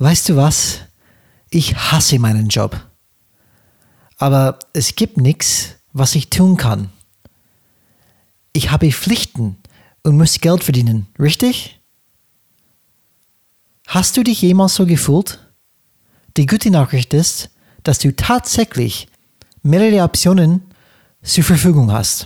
[0.00, 0.80] weißt du was?
[1.50, 2.80] Ich hasse meinen Job.
[4.16, 6.90] Aber es gibt nichts, was ich tun kann.
[8.52, 9.56] Ich habe Pflichten
[10.02, 11.80] und muss Geld verdienen, richtig?
[13.86, 15.38] Hast du dich jemals so gefühlt?
[16.36, 17.50] Die gute Nachricht ist,
[17.82, 19.08] dass du tatsächlich
[19.62, 20.62] mehrere Optionen
[21.22, 22.24] zur Verfügung hast.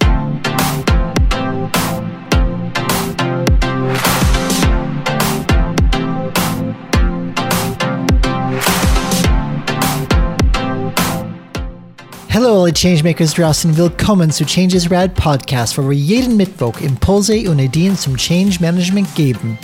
[12.35, 17.61] Hallo alle Changemakers draußen, willkommen zu Changes Rad Podcast, wo wir jeden Mittwoch Impulse und
[17.61, 19.57] Ideen zum Change Management geben.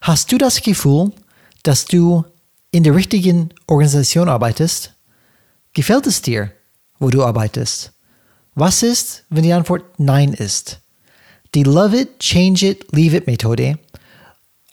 [0.00, 1.12] Hast du das Gefühl,
[1.62, 2.24] dass du
[2.72, 4.96] in der richtigen Organisation arbeitest?
[5.74, 6.50] Gefällt es dir,
[6.98, 7.92] wo du arbeitest?
[8.54, 10.80] Was ist, wenn die Antwort Nein ist?
[11.54, 13.78] Die Love It, Change It, Leave It Methode,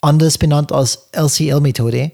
[0.00, 2.12] anders benannt als LCL-Methode,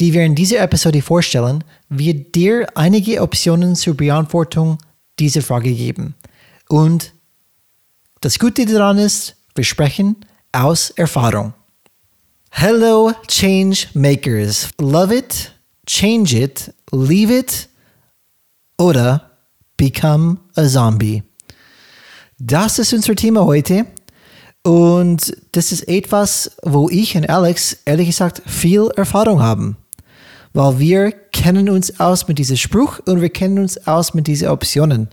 [0.00, 4.78] die wir in dieser Episode vorstellen, wird dir einige Optionen zur Beantwortung
[5.18, 6.14] dieser Frage geben.
[6.68, 7.12] Und
[8.20, 10.16] das Gute daran ist, wir sprechen
[10.52, 11.54] aus Erfahrung.
[12.50, 14.70] Hello, Change Makers.
[14.80, 15.52] Love it,
[15.86, 17.68] change it, leave it
[18.78, 19.35] oder
[19.76, 21.22] become a zombie.
[22.38, 23.86] Das ist unser Thema heute.
[24.62, 29.76] Und das ist etwas, wo ich und Alex ehrlich gesagt viel Erfahrung haben.
[30.54, 34.48] Weil wir kennen uns aus mit diesem Spruch und wir kennen uns aus mit diesen
[34.48, 35.08] Optionen.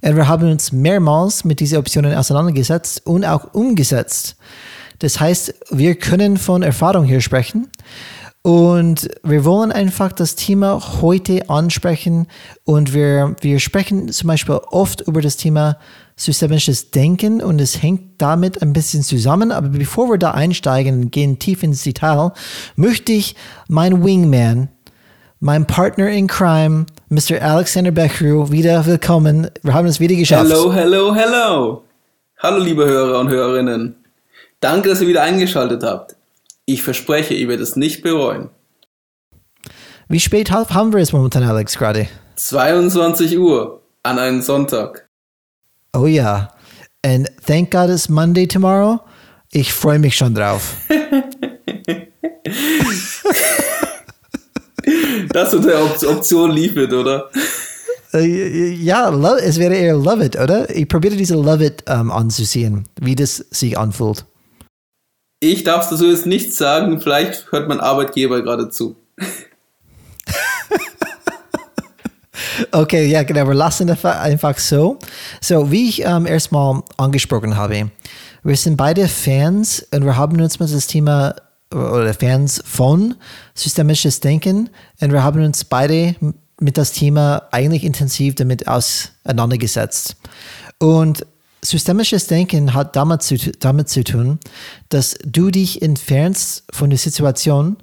[0.00, 4.36] Und wir haben uns mehrmals mit diesen Optionen auseinandergesetzt und auch umgesetzt.
[4.98, 7.68] Das heißt, wir können von Erfahrung hier sprechen.
[8.46, 12.28] Und wir wollen einfach das Thema heute ansprechen.
[12.62, 15.78] Und wir, wir sprechen zum Beispiel oft über das Thema
[16.14, 19.50] systemisches Denken und es hängt damit ein bisschen zusammen.
[19.50, 22.30] Aber bevor wir da einsteigen und gehen tief ins Detail,
[22.76, 23.34] möchte ich
[23.66, 24.68] mein Wingman,
[25.40, 27.42] mein Partner in Crime, Mr.
[27.42, 29.50] Alexander Beckrew, wieder willkommen.
[29.64, 30.48] Wir haben es wieder geschafft.
[30.48, 31.82] Hello, hello, hello.
[32.38, 33.96] Hallo, liebe Hörer und Hörerinnen.
[34.60, 36.14] Danke, dass ihr wieder eingeschaltet habt.
[36.68, 38.50] Ich verspreche, ihr werdet es nicht bereuen.
[40.08, 42.08] Wie spät haben wir es momentan, Alex, gerade?
[42.34, 45.08] 22 Uhr an einem Sonntag.
[45.96, 46.52] Oh ja.
[47.04, 48.98] And thank God it's Monday tomorrow.
[49.52, 50.74] Ich freue mich schon drauf.
[55.30, 57.30] das unter der Option Leave It, oder?
[58.12, 60.68] Äh, ja, es wäre eher Love It, oder?
[60.74, 64.24] Ich probiere diese Love It um, anzusehen, wie das sich anfühlt.
[65.40, 68.96] Ich darf dazu jetzt nichts sagen, vielleicht hört mein Arbeitgeber gerade zu.
[72.72, 74.98] okay, ja, genau, wir lassen es einfach so.
[75.42, 77.90] So, wie ich ähm, erstmal angesprochen habe,
[78.44, 81.34] wir sind beide Fans und wir haben uns mit das Thema
[81.70, 83.14] oder Fans von
[83.54, 84.70] systemisches Denken
[85.00, 86.16] und wir haben uns beide
[86.60, 90.16] mit das Thema eigentlich intensiv damit auseinandergesetzt.
[90.78, 91.26] Und
[91.68, 94.38] systemisches Denken hat damit zu, damit zu tun,
[94.88, 97.76] dass du dich entfernst von der Situation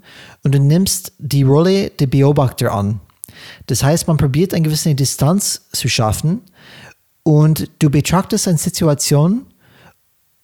[0.43, 2.99] und du nimmst die Rolle der Beobachter an.
[3.67, 6.41] Das heißt, man probiert eine gewisse Distanz zu schaffen
[7.23, 9.45] und du betrachtest eine Situation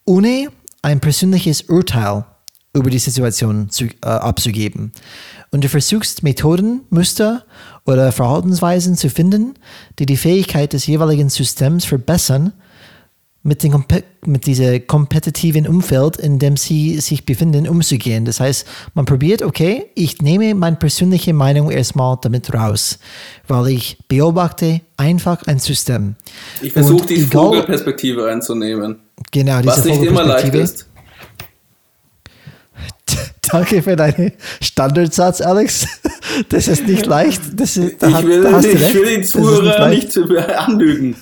[0.05, 0.49] ohne
[0.81, 2.25] ein persönliches Urteil
[2.73, 4.91] über die Situation zu, äh, abzugeben.
[5.51, 7.45] Und du versuchst Methoden, Muster
[7.85, 9.55] oder Verhaltensweisen zu finden,
[9.97, 12.53] die die Fähigkeit des jeweiligen Systems verbessern
[13.49, 13.83] mit, den,
[14.25, 18.23] mit diesem kompetitiven Umfeld, in dem sie sich befinden, umzugehen.
[18.23, 22.99] Das heißt, man probiert, okay, ich nehme meine persönliche Meinung erstmal damit raus,
[23.47, 26.15] weil ich beobachte einfach ein System.
[26.61, 28.99] Ich versuche die egal, Vogelperspektive einzunehmen.
[29.31, 30.85] Genau, diese Was nicht immer leicht ist.
[33.51, 35.87] Danke für deinen Standardsatz, Alex.
[36.49, 37.41] Das ist nicht leicht.
[37.59, 41.15] Ist, ich, will, hat, ich will den Zuhörer nicht, nicht anlügen.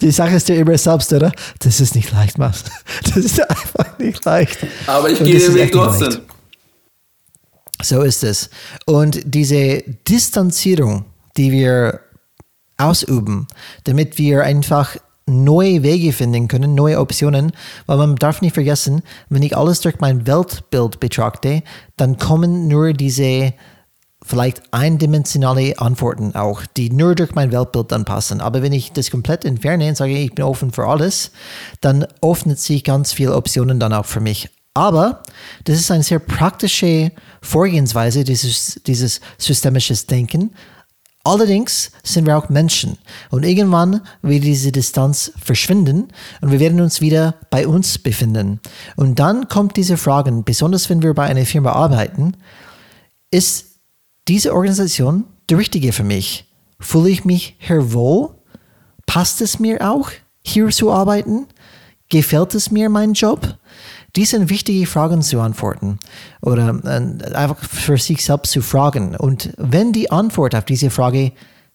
[0.00, 1.32] Die Sache ist ja immer selbst, oder?
[1.60, 2.52] Das ist nicht leicht, Mann.
[3.04, 4.58] Das ist einfach nicht leicht.
[4.86, 6.20] Aber ich gehe den Weg trotzdem.
[7.82, 8.50] So ist es.
[8.86, 11.04] Und diese Distanzierung,
[11.36, 12.00] die wir
[12.76, 13.46] ausüben,
[13.84, 14.96] damit wir einfach
[15.26, 17.52] neue Wege finden können, neue Optionen,
[17.86, 21.62] weil man darf nicht vergessen, wenn ich alles durch mein Weltbild betrachte,
[21.96, 23.54] dann kommen nur diese
[24.24, 28.40] vielleicht eindimensionale Antworten auch, die nur durch mein Weltbild dann passen.
[28.40, 31.30] Aber wenn ich das komplett entferne und sage, ich bin offen für alles,
[31.82, 34.48] dann öffnet sich ganz viele Optionen dann auch für mich.
[34.72, 35.22] Aber
[35.64, 37.12] das ist eine sehr praktische
[37.42, 40.50] Vorgehensweise, dieses, dieses systemisches Denken.
[41.22, 42.98] Allerdings sind wir auch Menschen
[43.30, 46.08] und irgendwann wird diese Distanz verschwinden
[46.40, 48.60] und wir werden uns wieder bei uns befinden.
[48.96, 52.36] Und dann kommt diese Frage, besonders wenn wir bei einer Firma arbeiten,
[53.30, 53.73] ist
[54.28, 56.50] diese Organisation die richtige für mich?
[56.80, 58.30] Fühle ich mich hier wohl?
[59.06, 60.10] Passt es mir auch,
[60.42, 61.46] hier zu arbeiten?
[62.08, 63.58] Gefällt es mir mein Job?
[64.16, 65.98] Dies sind wichtige Fragen zu antworten
[66.40, 69.16] oder äh, einfach für sich selbst zu fragen.
[69.16, 71.32] Und wenn die Antwort auf diese Frage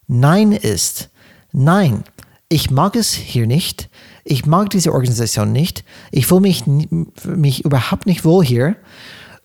[0.08, 1.10] Nein ist,
[1.52, 2.04] nein,
[2.50, 3.90] ich mag es hier nicht,
[4.24, 8.76] ich mag diese Organisation nicht, ich fühle mich, mich überhaupt nicht wohl hier.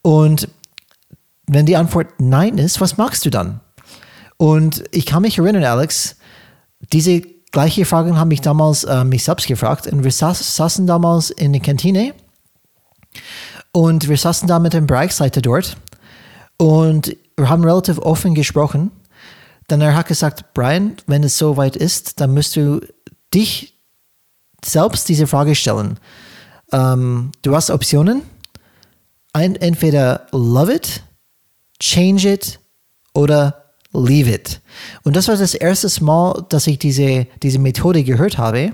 [0.00, 0.48] Und
[1.46, 3.60] wenn die Antwort Nein ist, was magst du dann?
[4.36, 6.16] Und ich kann mich erinnern, Alex,
[6.92, 7.20] diese
[7.54, 9.86] gleiche Fragen haben mich damals äh, mich selbst gefragt.
[9.86, 12.14] Und wir saß, saßen damals in der Kantine
[13.72, 15.76] und wir saßen da mit dem Bereichsleiter dort
[16.58, 18.90] und wir haben relativ offen gesprochen.
[19.68, 22.80] Dann er hat gesagt, Brian, wenn es so weit ist, dann musst du
[23.32, 23.78] dich
[24.64, 25.98] selbst diese Frage stellen.
[26.72, 28.22] Ähm, du hast Optionen.
[29.32, 31.02] Ein, entweder love it,
[31.84, 32.58] change it
[33.12, 34.60] oder leave it.
[35.04, 38.72] Und das war das erste Mal, dass ich diese, diese Methode gehört habe,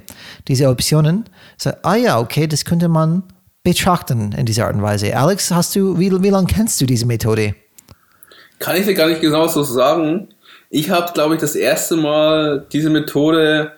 [0.49, 1.25] diese Optionen.
[1.59, 3.25] So, ah ja, okay, das könnte man
[3.63, 5.15] betrachten in dieser Art und Weise.
[5.17, 7.55] Alex, hast du, wie, wie lange kennst du diese Methode?
[8.59, 10.29] Kann ich dir gar nicht genau so sagen.
[10.71, 13.73] Ich habe, glaube ich, das erste Mal diese Methode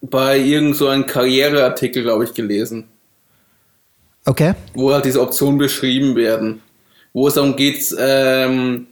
[0.00, 2.88] bei irgend so einem Karriereartikel, glaube ich, gelesen.
[4.24, 4.54] Okay.
[4.74, 6.60] Wo halt diese Optionen beschrieben werden.
[7.12, 8.86] Wo es darum geht, ähm,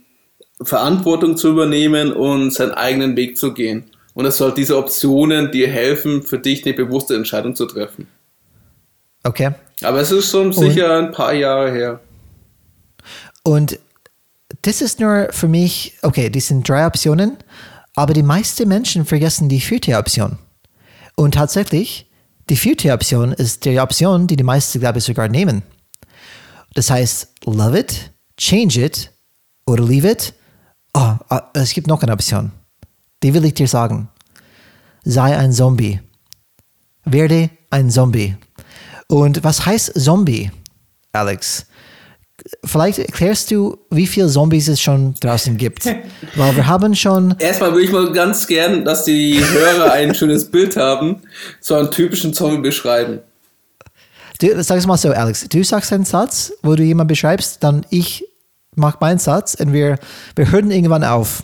[0.63, 3.91] Verantwortung zu übernehmen und seinen eigenen Weg zu gehen.
[4.15, 8.07] Und es soll diese Optionen dir helfen, für dich eine bewusste Entscheidung zu treffen.
[9.23, 9.53] Okay.
[9.83, 12.01] Aber es ist schon sicher und, ein paar Jahre her.
[13.43, 13.79] Und
[14.63, 17.39] das ist nur für mich, okay, das sind drei Optionen,
[17.95, 20.39] aber die meisten Menschen vergessen die vierte Option.
[21.17, 22.07] Und tatsächlich,
[22.49, 25.63] die vierte Option ist die Option, die die meisten, glaube ich, sogar nehmen.
[26.75, 29.11] Das heißt, love it, change it
[29.67, 30.35] oder leave it
[30.95, 31.15] Oh,
[31.55, 32.51] es gibt noch eine Option.
[33.23, 34.09] Die will ich dir sagen.
[35.05, 36.01] Sei ein Zombie.
[37.05, 38.37] Werde ein Zombie.
[39.07, 40.51] Und was heißt Zombie,
[41.13, 41.67] Alex?
[42.65, 45.85] Vielleicht erklärst du, wie viele Zombies es schon draußen gibt.
[46.35, 47.37] Weil wir haben schon.
[47.39, 51.23] Erstmal würde ich mal ganz gern, dass die Hörer ein schönes Bild haben,
[51.61, 53.21] so einen typischen Zombie beschreiben.
[54.41, 55.49] Du, sag es mal so, Alex.
[55.49, 58.25] Du sagst einen Satz, wo du jemanden beschreibst, dann ich
[58.75, 59.99] mach meinen Satz und wir,
[60.35, 61.43] wir hören irgendwann auf.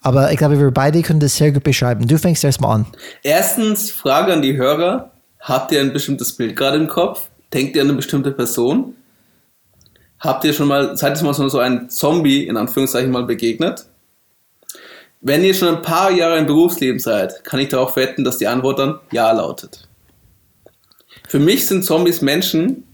[0.00, 2.06] Aber ich glaube, wir beide können das sehr gut beschreiben.
[2.06, 2.86] Du fängst erstmal an.
[3.24, 5.10] Erstens, Frage an die Hörer.
[5.40, 7.28] Habt ihr ein bestimmtes Bild gerade im Kopf?
[7.52, 8.94] Denkt ihr an eine bestimmte Person?
[10.20, 13.86] Habt ihr schon mal, seid ihr mal so ein Zombie, in Anführungszeichen, mal begegnet?
[15.20, 18.46] Wenn ihr schon ein paar Jahre im Berufsleben seid, kann ich darauf wetten, dass die
[18.46, 19.88] Antwort dann Ja lautet.
[21.26, 22.84] Für mich sind Zombies Menschen,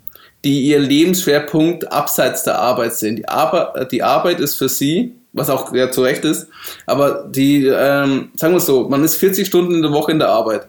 [0.45, 3.17] die ihr Lebensschwerpunkt abseits der Arbeit sind.
[3.17, 6.49] Die, Arbeit, die Arbeit ist für sie, was auch ja, zu Recht ist,
[6.87, 10.19] aber die, ähm, sagen wir es so, man ist 40 Stunden in der Woche in
[10.19, 10.67] der Arbeit.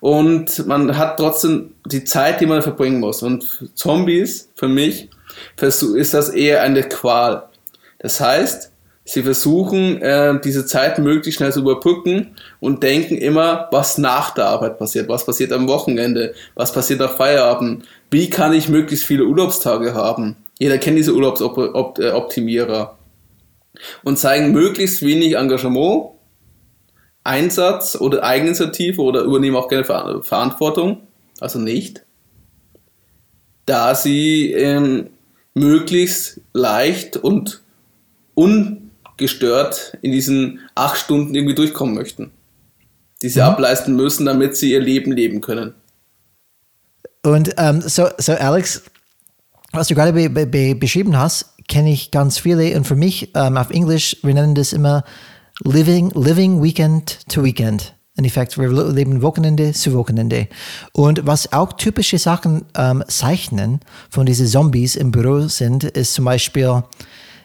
[0.00, 3.22] Und man hat trotzdem die Zeit, die man verbringen muss.
[3.22, 5.08] Und Zombies, für mich,
[5.58, 7.48] ist das eher eine Qual.
[7.98, 8.70] Das heißt,
[9.04, 14.46] sie versuchen, äh, diese Zeit möglichst schnell zu überbrücken und denken immer, was nach der
[14.46, 19.24] Arbeit passiert, was passiert am Wochenende, was passiert nach Feierabend, wie kann ich möglichst viele
[19.24, 20.36] Urlaubstage haben?
[20.58, 22.96] Jeder kennt diese Urlaubsoptimierer.
[24.04, 26.10] Und zeigen möglichst wenig Engagement,
[27.24, 31.08] Einsatz oder Eigeninitiative oder übernehmen auch gerne Verantwortung,
[31.40, 32.04] also nicht,
[33.66, 35.08] da sie ähm,
[35.54, 37.62] möglichst leicht und
[39.18, 42.30] ungestört in diesen acht Stunden irgendwie durchkommen möchten,
[43.22, 43.46] die sie mhm.
[43.46, 45.74] ableisten müssen, damit sie ihr Leben leben können.
[47.22, 48.82] Und ähm, so, so Alex,
[49.72, 53.56] was du gerade be be beschrieben hast, kenne ich ganz viele und für mich ähm,
[53.56, 55.04] auf Englisch, wir nennen das immer
[55.64, 57.94] Living, living Weekend to Weekend.
[58.16, 60.46] In Effekt, wir leben Wochenende zu Wochenende.
[60.92, 66.24] Und was auch typische Sachen ähm, zeichnen von diesen Zombies im Büro sind, ist zum
[66.26, 66.84] Beispiel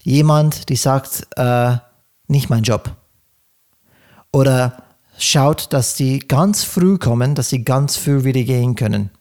[0.10, 1.78] jemand, die sagt, äh,
[2.28, 2.96] nicht mein Job.
[4.32, 4.84] Oder
[5.18, 9.12] schaut, dass die ganz früh kommen, dass sie ganz früh wieder gehen können.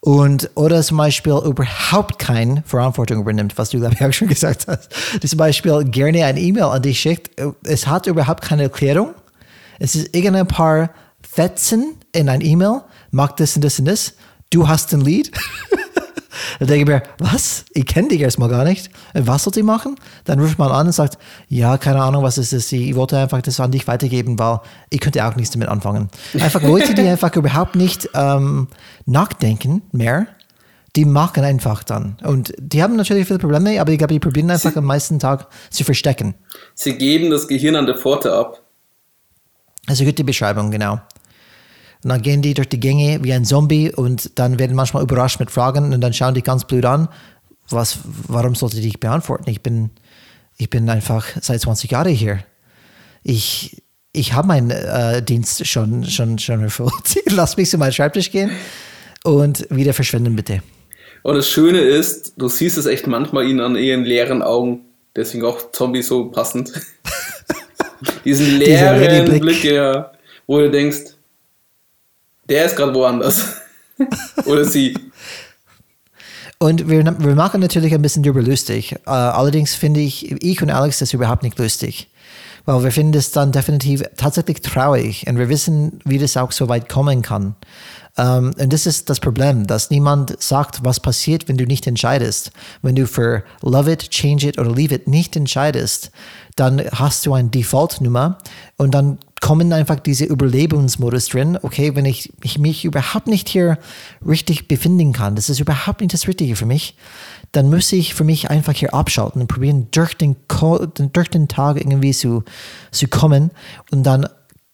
[0.00, 4.66] Und, oder zum Beispiel überhaupt keine Verantwortung übernimmt, was du, glaube ich, auch schon gesagt
[4.66, 4.90] hast.
[5.26, 7.40] Zum Beispiel gerne eine E-Mail an dich schickt.
[7.64, 9.14] Es hat überhaupt keine Erklärung.
[9.78, 10.90] Es ist irgendein paar
[11.20, 12.82] Fetzen in ein E-Mail.
[13.10, 14.14] Mach das und das und das.
[14.48, 15.30] Du hast ein Lied.
[16.58, 17.64] Dann denke ich mir, was?
[17.72, 18.90] Ich kenne dich erstmal gar nicht.
[19.14, 19.96] Was soll ich machen?
[20.24, 21.18] Dann ruft man an und sagt,
[21.48, 22.70] ja, keine Ahnung, was ist das?
[22.72, 24.60] Ich wollte einfach das an dich weitergeben, weil
[24.90, 26.08] ich könnte auch nichts damit anfangen.
[26.34, 28.68] Einfach Leute, die einfach überhaupt nicht ähm,
[29.06, 30.26] nachdenken mehr,
[30.96, 32.16] die machen einfach dann.
[32.22, 35.18] Und die haben natürlich viele Probleme, aber ich glaube, die probieren einfach Sie, am meisten
[35.18, 36.34] Tag zu verstecken.
[36.74, 38.62] Sie geben das Gehirn an der Pforte ab.
[39.86, 41.00] Eine gute Beschreibung, genau.
[42.02, 45.38] Und dann gehen die durch die Gänge wie ein Zombie und dann werden manchmal überrascht
[45.38, 47.08] mit Fragen und dann schauen die ganz blöd an.
[47.68, 49.50] Was, warum sollte ich dich beantworten?
[49.50, 49.90] Ich bin,
[50.56, 52.40] ich bin einfach seit 20 Jahren hier.
[53.22, 57.22] Ich, ich habe meinen äh, Dienst schon, schon, schon erfüllt.
[57.26, 58.50] Lass mich zu meinem Schreibtisch gehen
[59.22, 60.62] und wieder verschwinden, bitte.
[61.22, 64.86] Und das Schöne ist, du siehst es echt manchmal ihnen an ihren leeren Augen.
[65.14, 66.72] Deswegen auch Zombie so passend.
[68.24, 70.12] Diesen leeren Blick, Blick, ja,
[70.46, 71.14] wo du denkst,
[72.50, 73.56] der ist gerade woanders.
[74.44, 74.94] Oder sie.
[76.58, 78.94] Und wir, wir machen natürlich ein bisschen darüber lustig.
[79.06, 82.10] Uh, allerdings finde ich, ich und Alex das überhaupt nicht lustig.
[82.66, 86.68] Weil wir finden es dann definitiv tatsächlich traurig und wir wissen, wie das auch so
[86.68, 87.54] weit kommen kann.
[88.16, 91.86] Um, ähm, und das ist das Problem, dass niemand sagt, was passiert, wenn du nicht
[91.86, 92.50] entscheidest.
[92.82, 96.10] Wenn du für Love It, Change It oder Leave It nicht entscheidest,
[96.56, 98.38] dann hast du eine Default-Nummer
[98.76, 101.58] und dann kommen einfach diese Überlebensmodus drin.
[101.60, 103.78] Okay, wenn ich, ich mich überhaupt nicht hier
[104.26, 106.96] richtig befinden kann, das ist überhaupt nicht das Richtige für mich,
[107.52, 110.36] dann muss ich für mich einfach hier abschalten und probieren, durch den,
[111.12, 112.44] durch den Tag irgendwie zu,
[112.90, 113.50] zu kommen
[113.90, 114.28] und dann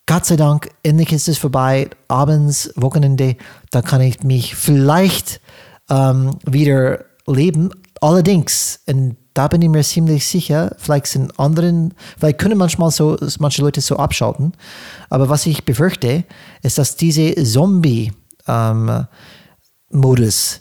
[0.08, 3.36] Gott sei Dank, endlich ist es vorbei, abends, Wochenende,
[3.72, 5.40] da kann ich mich vielleicht
[5.90, 7.70] ähm, wieder leben.
[8.00, 13.18] Allerdings, in da bin ich mir ziemlich sicher, vielleicht sind anderen, vielleicht können manchmal so,
[13.38, 14.52] manche Leute so abschalten,
[15.10, 16.24] aber was ich befürchte,
[16.62, 18.14] ist, dass diese Zombie-Modus,
[20.54, 20.60] ähm,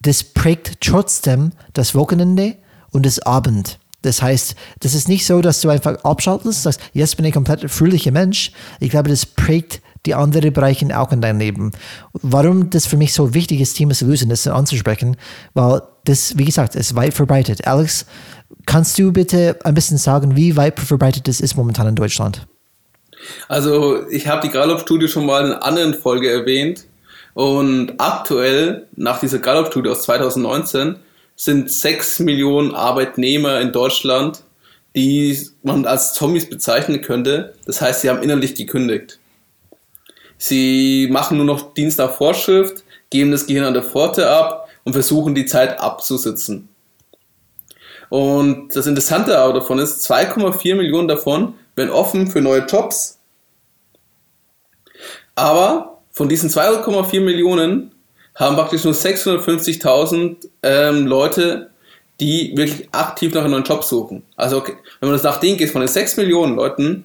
[0.00, 2.56] das prägt trotzdem das Wochenende
[2.92, 3.78] und das Abend.
[4.00, 7.70] Das heißt, das ist nicht so, dass du einfach abschaltest, sagst, jetzt bin ich komplett
[7.70, 8.52] fröhlicher Mensch.
[8.80, 11.72] Ich glaube, das prägt die anderen Bereiche auch in deinem Leben.
[12.12, 15.16] Warum das für mich so wichtig ist, Thema zu lösen, das anzusprechen,
[15.54, 17.66] weil das, wie gesagt, ist weit verbreitet.
[17.66, 18.06] Alex,
[18.66, 22.46] kannst du bitte ein bisschen sagen, wie weit verbreitet das ist momentan in Deutschland?
[23.48, 26.86] Also, ich habe die Gallup-Studie schon mal in einer anderen Folge erwähnt.
[27.32, 30.96] Und aktuell, nach dieser Gallup-Studie aus 2019,
[31.36, 34.44] sind 6 Millionen Arbeitnehmer in Deutschland,
[34.94, 37.54] die man als Zombies bezeichnen könnte.
[37.66, 39.18] Das heißt, sie haben innerlich gekündigt.
[40.38, 44.92] Sie machen nur noch Dienst nach Vorschrift, geben das Gehirn an der Pforte ab und
[44.92, 46.68] versuchen die Zeit abzusitzen.
[48.10, 53.18] Und das Interessante davon ist, 2,4 Millionen davon werden offen für neue Jobs.
[55.34, 57.92] Aber von diesen 2,4 Millionen
[58.34, 61.70] haben praktisch nur 650.000 ähm, Leute,
[62.20, 64.22] die wirklich aktiv nach einem neuen Job suchen.
[64.36, 67.04] Also okay, wenn man das nach denen geht, von den 6 Millionen Leuten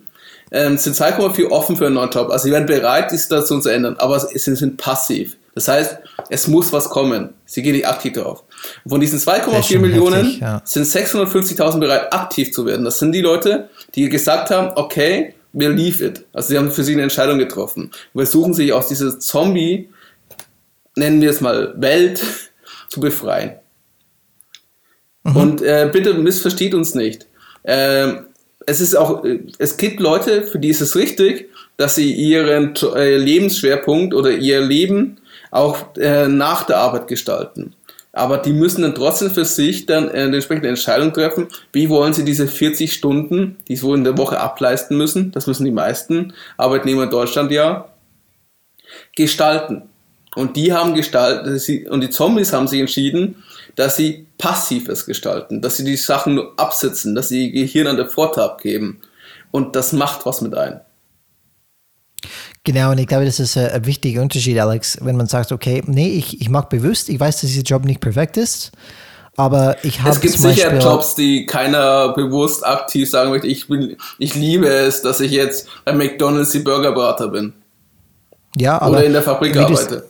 [0.52, 2.30] ähm, sind 2,4 offen für einen neuen Job.
[2.30, 5.38] Also sie werden bereit, die Situation zu ändern, aber sie sind passiv.
[5.56, 5.98] Das heißt,
[6.30, 7.34] es muss was kommen.
[7.46, 8.44] Sie gehen nicht aktiv drauf.
[8.84, 10.62] Und von diesen 2,4 Millionen heftig, ja.
[10.64, 12.86] sind 650.000 bereit, aktiv zu werden.
[12.86, 16.26] Das sind die Leute, die gesagt haben, okay, wir leave it.
[16.34, 17.92] Also sie haben für sich eine Entscheidung getroffen.
[18.14, 19.90] Wir versuchen sich aus dieser Zombie,
[20.96, 22.24] nennen wir es mal Welt,
[22.90, 23.54] zu befreien.
[25.24, 25.36] Mhm.
[25.36, 27.28] Und äh, bitte missversteht uns nicht.
[27.66, 28.28] Ähm,
[28.70, 32.74] es ist auch, äh, es gibt Leute, für die ist es richtig, dass sie ihren
[32.96, 35.18] äh, Lebensschwerpunkt oder ihr Leben
[35.52, 37.74] auch äh, nach der Arbeit gestalten.
[38.12, 42.26] Aber die müssen dann trotzdem für sich dann eine entsprechende Entscheidung treffen, wie wollen sie
[42.26, 46.34] diese 40 Stunden, die sie wohl in der Woche ableisten müssen, das müssen die meisten
[46.58, 47.90] Arbeitnehmer in Deutschland ja,
[49.16, 49.89] gestalten.
[50.36, 53.44] Und die haben gestaltet, und die Zombies haben sich entschieden,
[53.76, 57.98] dass sie passives gestalten, dass sie die Sachen nur absitzen, dass sie ihr Gehirn an
[57.98, 59.02] der Pforte abgeben.
[59.52, 60.82] Und das macht was mit einem.
[62.64, 66.10] Genau, und ich glaube, das ist ein wichtiger Unterschied, Alex, wenn man sagt, okay, nee,
[66.10, 68.72] ich, ich mag bewusst, ich weiß, dass dieser Job nicht perfekt ist,
[69.38, 73.70] aber ich habe Es gibt sicher Beispiel Jobs, die keiner bewusst aktiv sagen möchte, ich,
[73.70, 77.54] bin, ich liebe es, dass ich jetzt bei McDonalds die Burgerbrater bin.
[78.56, 78.98] Ja, aber.
[78.98, 80.06] Oder in der Fabrik arbeite.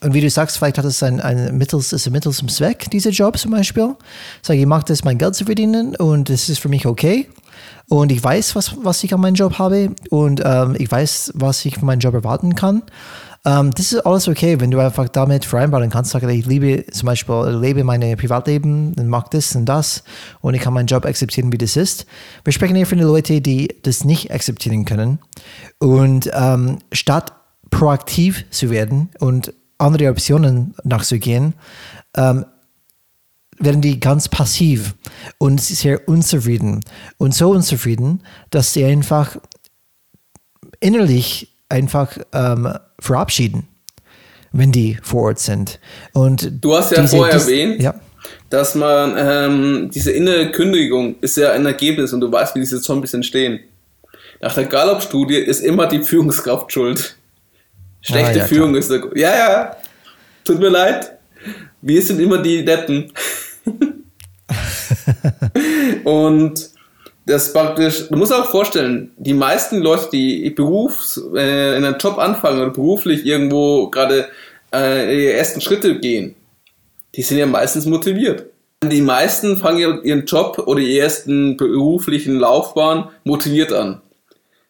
[0.00, 2.88] Und wie du sagst, vielleicht hat es ein, ein mittels, ist ein Mittel zum Zweck,
[2.90, 3.96] dieser Job zum Beispiel.
[4.42, 7.28] Sag, ich mag das, mein Geld zu verdienen und das ist für mich okay.
[7.88, 11.64] Und ich weiß, was, was ich an meinem Job habe und ähm, ich weiß, was
[11.64, 12.82] ich von meinem Job erwarten kann.
[13.44, 16.12] Ähm, das ist alles okay, wenn du einfach damit vereinbaren kannst.
[16.12, 20.04] Sag, ich liebe zum Beispiel, lebe mein Privatleben und mag das und das
[20.42, 22.06] und ich kann meinen Job akzeptieren, wie das ist.
[22.44, 25.18] Wir sprechen hier von den Leuten, die das nicht akzeptieren können.
[25.78, 27.32] Und ähm, statt
[27.70, 31.54] proaktiv zu werden und andere Optionen nachzugehen,
[32.16, 32.44] ähm,
[33.58, 34.94] werden die ganz passiv
[35.38, 36.80] und sehr unzufrieden.
[37.16, 39.36] Und so unzufrieden, dass sie einfach
[40.80, 43.66] innerlich einfach ähm, verabschieden,
[44.52, 45.80] wenn die vor Ort sind.
[46.12, 47.94] Und du hast ja diese, vorher dies, erwähnt, ja.
[48.48, 52.80] dass man ähm, diese innere Kündigung ist ja ein Ergebnis und du weißt, wie diese
[52.80, 53.60] Zombies entstehen.
[54.40, 57.17] Nach der Gallup-Studie ist immer die Führungskraft schuld.
[58.00, 59.02] Schlechte Ah, ja, Führung ist der.
[59.14, 59.76] Ja, ja.
[60.44, 61.18] Tut mir leid.
[61.80, 63.12] Wir sind immer die Deppen.
[66.04, 66.70] und
[67.26, 72.18] das praktisch, du musst auch vorstellen, die meisten Leute, die Berufs, äh, in einen Job
[72.18, 74.28] anfangen oder beruflich irgendwo gerade
[74.72, 76.34] äh, ihre ersten Schritte gehen,
[77.14, 78.46] die sind ja meistens motiviert.
[78.82, 84.00] Die meisten fangen ihren Job oder ihren ersten beruflichen Laufbahn motiviert an.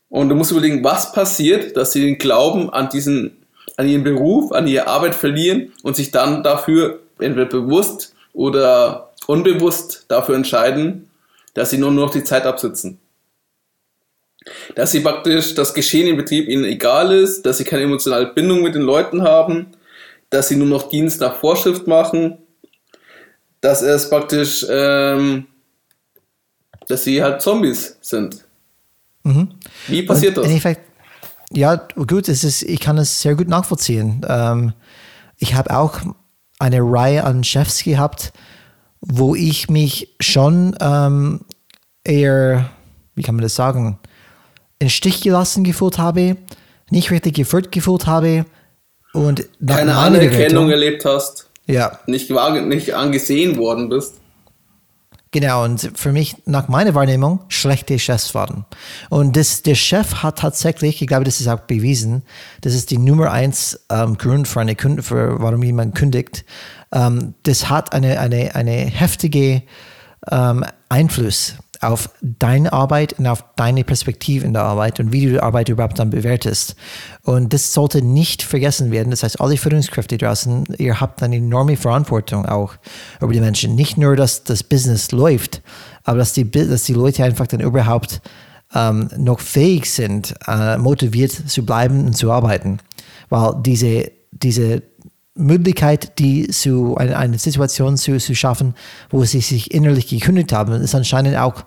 [0.09, 3.37] Und du musst überlegen, was passiert, dass sie den Glauben an diesen,
[3.77, 10.07] an ihren Beruf, an ihre Arbeit verlieren und sich dann dafür entweder bewusst oder unbewusst
[10.09, 11.11] dafür entscheiden,
[11.55, 12.99] dass sie nur noch die Zeit absitzen.
[14.75, 18.63] Dass sie praktisch das Geschehen im Betrieb ihnen egal ist, dass sie keine emotionale Bindung
[18.63, 19.67] mit den Leuten haben,
[20.31, 22.39] dass sie nur noch Dienst nach Vorschrift machen,
[23.61, 25.47] dass es praktisch, ähm,
[26.87, 28.48] dass sie halt Zombies sind.
[29.23, 29.49] Mhm.
[29.87, 30.51] Wie passiert Und das?
[30.51, 30.83] in Effekt,
[31.51, 34.25] ja, gut, es ist, ich kann es sehr gut nachvollziehen.
[34.29, 34.73] Ähm,
[35.37, 36.01] ich habe auch
[36.59, 38.33] eine Reihe an Chefs gehabt,
[39.01, 41.41] wo ich mich schon ähm,
[42.05, 42.71] eher,
[43.15, 43.99] wie kann man das sagen,
[44.79, 46.37] in Stich gelassen gefühlt habe,
[46.91, 48.45] nicht richtig geführt gefühlt habe
[49.13, 54.15] und Keine Anerkennung erlebt hast, Ja, nicht, nicht angesehen worden bist.
[55.31, 58.65] Genau, und für mich, nach meiner Wahrnehmung, schlechte Chefs waren.
[59.11, 62.23] Und das, der Chef hat tatsächlich, ich glaube, das ist auch bewiesen,
[62.63, 66.47] das ist die Nummer eins ähm, Grund für eine Künde, für warum jemand kündigt.
[66.93, 69.63] Ähm, das hat eine, eine, eine heftige
[70.31, 75.33] ähm, Einfluss auf deine Arbeit und auf deine Perspektive in der Arbeit und wie du
[75.33, 76.75] die Arbeit überhaupt dann bewertest.
[77.23, 79.11] Und das sollte nicht vergessen werden.
[79.11, 82.75] Das heißt, alle Führungskräfte draußen, ihr habt eine enorme Verantwortung auch
[83.21, 83.75] über die Menschen.
[83.75, 85.63] Nicht nur, dass das Business läuft,
[86.05, 88.21] aber dass die, dass die Leute einfach dann überhaupt
[88.75, 92.79] ähm, noch fähig sind, äh, motiviert zu bleiben und zu arbeiten.
[93.29, 94.83] Weil diese, diese
[95.39, 98.75] Möglichkeit, die zu eine, eine Situation zu, zu schaffen,
[99.11, 101.65] wo sie sich innerlich gekündigt haben, ist anscheinend auch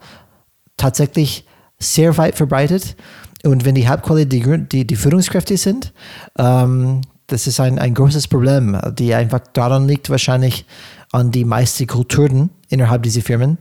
[0.78, 1.46] tatsächlich
[1.80, 2.96] sehr weit verbreitet.
[3.44, 5.94] Und wenn die Hauptquelle die, die, die Führungskräfte sind,
[6.38, 10.66] ähm, das ist ein, ein großes Problem, die einfach daran liegt, wahrscheinlich
[11.12, 13.58] an die meisten Kulturen innerhalb dieser Firmen,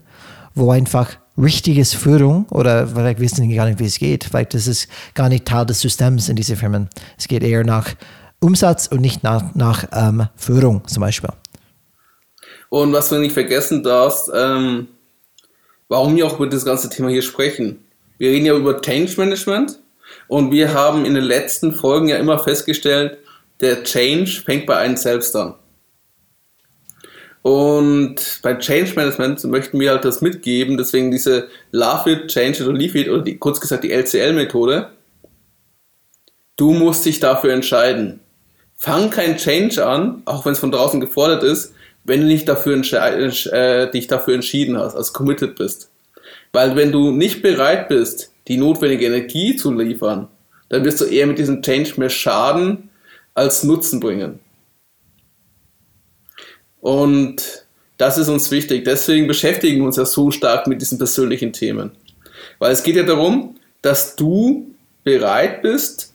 [0.55, 4.89] wo einfach richtiges Führung oder vielleicht wissen die gar nicht, wie es geht, vielleicht ist
[5.15, 6.89] gar nicht Teil des Systems in diesen Firmen.
[7.17, 7.95] Es geht eher nach
[8.41, 11.31] Umsatz und nicht nach, nach ähm, Führung zum Beispiel.
[12.71, 14.89] Und was du nicht vergessen darfst, ähm,
[15.89, 17.85] warum wir auch über das ganze Thema hier sprechen.
[18.17, 19.79] Wir reden ja über Change Management
[20.29, 23.19] und wir haben in den letzten Folgen ja immer festgestellt,
[23.61, 25.55] der Change fängt bei einem selbst an.
[27.43, 32.69] Und bei Change Management möchten wir halt das mitgeben, deswegen diese Love It, Change It
[32.69, 34.91] oder Leave It oder die, kurz gesagt die LCL-Methode.
[36.57, 38.21] Du musst dich dafür entscheiden.
[38.83, 42.81] Fang kein Change an, auch wenn es von draußen gefordert ist, wenn du nicht dafür
[42.81, 45.91] äh, dich dafür entschieden hast, also committed bist.
[46.53, 50.29] Weil wenn du nicht bereit bist, die notwendige Energie zu liefern,
[50.71, 52.89] dann wirst du eher mit diesem Change mehr Schaden
[53.35, 54.41] als Nutzen bringen.
[56.81, 57.67] Und
[57.99, 58.87] das ist uns wichtig.
[58.87, 61.91] Deswegen beschäftigen wir uns ja so stark mit diesen persönlichen Themen.
[62.59, 66.10] Weil es geht ja darum, dass du bereit bist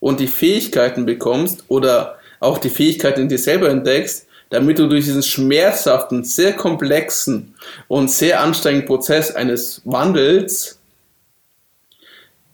[0.00, 5.04] und die Fähigkeiten bekommst oder auch die Fähigkeiten in dir selber entdeckst, damit du durch
[5.04, 7.54] diesen schmerzhaften, sehr komplexen
[7.86, 10.80] und sehr anstrengenden Prozess eines Wandels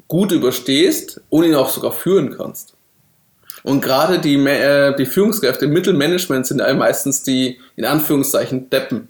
[0.08, 2.74] gut überstehst und ihn auch sogar führen kannst.
[3.62, 9.08] Und gerade die, äh, die Führungskräfte im Mittelmanagement sind ja meistens die, in Anführungszeichen, Deppen.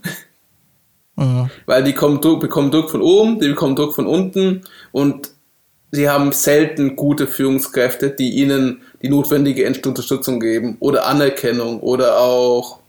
[1.16, 1.50] Mhm.
[1.66, 5.30] Weil die kommen, bekommen Druck von oben, die bekommen Druck von unten und
[5.90, 12.80] sie haben selten gute Führungskräfte, die ihnen die notwendige Unterstützung geben oder Anerkennung oder auch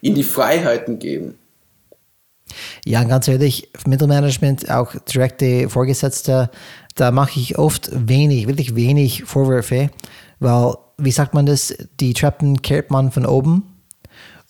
[0.00, 1.36] ihnen die Freiheiten geben.
[2.84, 6.50] Ja, ganz ehrlich, Mittelmanagement, auch direkte Vorgesetzte,
[6.96, 9.90] da mache ich oft wenig, wirklich wenig Vorwürfe,
[10.40, 13.62] weil, wie sagt man das, die Treppen kehrt man von oben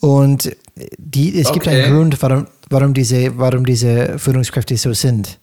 [0.01, 0.57] und
[0.97, 1.83] die, es gibt Okay.
[1.83, 5.39] einen Grund, warum, warum, diese, warum diese Führungskräfte so sind.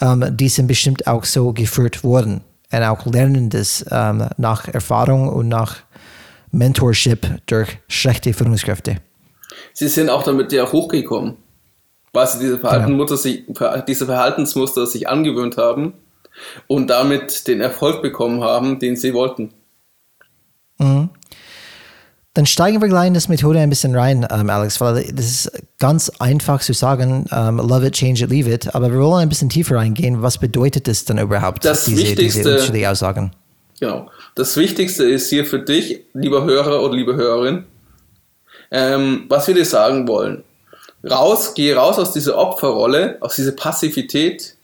[0.00, 5.28] Ähm, die sind bestimmt auch so geführt worden und auch lernen das ähm, nach Erfahrung
[5.28, 5.78] und nach
[6.52, 8.96] Mentorship durch schlechte Führungskräfte.
[9.72, 11.36] Sie sind auch damit ja hochgekommen,
[12.12, 13.44] weil sie diese, Verhaltensmuster sich,
[13.86, 15.94] diese Verhaltensmuster sich angewöhnt haben
[16.66, 19.52] und damit den Erfolg bekommen haben, den sie wollten.
[20.78, 21.10] Mhm.
[22.34, 25.52] Dann steigen wir gleich in das Methode ein bisschen rein, ähm, Alex, weil das ist
[25.80, 29.28] ganz einfach zu sagen, ähm, love it, change it, leave it, aber wir wollen ein
[29.28, 30.22] bisschen tiefer reingehen.
[30.22, 33.32] Was bedeutet das dann überhaupt, das diese, Wichtigste, diese Aussagen?
[33.80, 34.08] Genau.
[34.36, 37.64] Das Wichtigste ist hier für dich, lieber Hörer oder liebe Hörerin,
[38.70, 40.44] ähm, was wir dir sagen wollen.
[41.02, 44.54] Raus, geh raus aus dieser Opferrolle, aus dieser Passivität,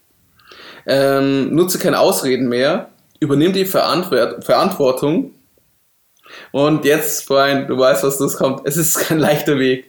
[0.85, 5.31] ähm, nutze keine Ausreden mehr, übernimm die Verantwort Verantwortung
[6.51, 8.61] und jetzt, Brian, du weißt, was das kommt.
[8.65, 9.85] Es ist kein leichter Weg.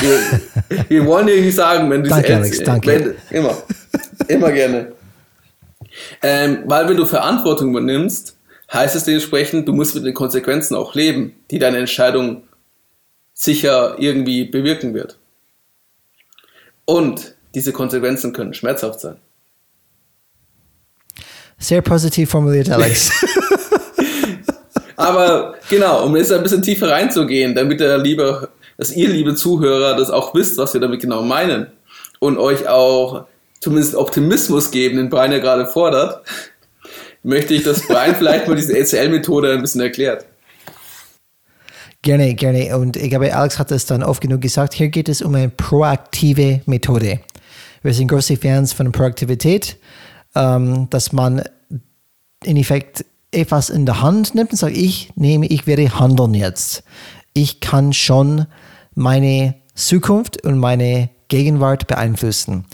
[0.00, 0.18] Wir,
[0.88, 3.16] wir wollen dir nicht sagen, wenn du danke, Alex, danke.
[3.30, 3.56] Wenn, immer,
[4.28, 4.92] immer gerne.
[6.22, 8.36] Ähm, weil wenn du Verantwortung übernimmst,
[8.72, 12.42] heißt es dementsprechend, du musst mit den Konsequenzen auch leben, die deine Entscheidung
[13.34, 15.18] sicher irgendwie bewirken wird.
[16.84, 19.16] Und diese Konsequenzen können schmerzhaft sein.
[21.58, 23.10] Sehr positiv formuliert, Alex.
[24.98, 29.96] Aber genau, um jetzt ein bisschen tiefer reinzugehen, damit der liebe, dass ihr, liebe Zuhörer,
[29.96, 31.68] das auch wisst, was wir damit genau meinen
[32.18, 33.26] und euch auch
[33.60, 36.26] zumindest Optimismus geben, den Brian ja gerade fordert,
[37.22, 40.26] möchte ich, dass Brian vielleicht mal diese ECL-Methode ein bisschen erklärt.
[42.02, 42.76] Gerne, gerne.
[42.76, 44.74] Und ich glaube, Alex hat es dann oft genug gesagt.
[44.74, 47.20] Hier geht es um eine proaktive Methode.
[47.84, 49.76] Wir sind große Fans von Proaktivität,
[50.34, 51.44] ähm, dass man
[52.42, 56.82] in Effekt etwas in der Hand nimmt und sagt, ich nehme, ich werde handeln jetzt.
[57.34, 58.46] Ich kann schon
[58.94, 62.64] meine Zukunft und meine Gegenwart beeinflussen.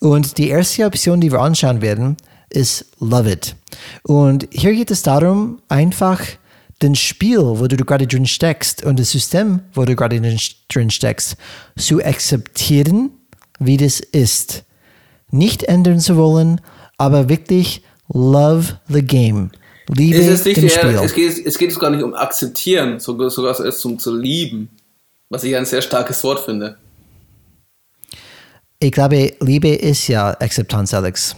[0.00, 2.16] Und die erste Option, die wir anschauen werden,
[2.48, 3.56] ist Love It.
[4.04, 6.20] Und hier geht es darum, einfach
[6.80, 11.36] den Spiel, wo du gerade drin steckst und das System, wo du gerade drin steckst,
[11.76, 13.10] zu akzeptieren,
[13.58, 14.64] wie das ist.
[15.30, 16.60] Nicht ändern zu wollen,
[16.96, 19.50] aber wirklich love the game.
[19.88, 20.98] Liebe es ist nicht dem Spiel.
[21.02, 24.70] Es geht, es geht es gar nicht um akzeptieren, sogar, sogar erst um zu lieben,
[25.28, 26.78] was ich ein sehr starkes Wort finde.
[28.78, 31.36] Ich glaube, Liebe ist ja Akzeptanz, Alex.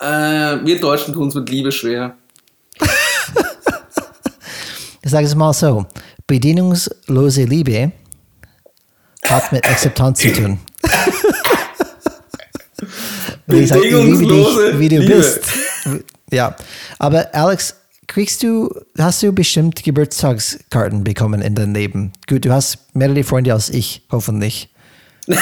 [0.00, 0.04] Äh,
[0.64, 2.16] wir Deutschen tun es mit Liebe schwer.
[5.02, 5.86] ich sage es mal so:
[6.26, 7.92] Bedienungslose Liebe
[9.24, 10.58] hat mit Akzeptanz zu tun.
[13.48, 15.16] ich sage, ich liebe dich, wie du Liebe.
[15.16, 15.65] bist.
[16.32, 16.56] Ja,
[16.98, 17.74] aber Alex,
[18.06, 22.12] kriegst du, hast du bestimmt Geburtstagskarten bekommen in deinem Leben?
[22.28, 24.68] Gut, du hast mehrere Freunde als ich, hoffentlich.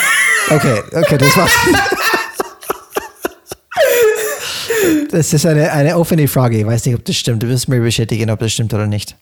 [0.50, 1.50] Okay, okay, das war's.
[5.10, 6.58] Das ist eine, eine offene Frage.
[6.58, 7.42] Ich weiß nicht, ob das stimmt.
[7.42, 9.16] Du wirst mir bestätigen, ob das stimmt oder nicht.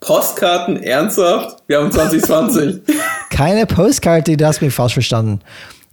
[0.00, 1.62] Postkarten, ernsthaft?
[1.68, 2.80] Wir haben 2020.
[3.30, 5.40] Keine Postkarte, du hast mich falsch verstanden.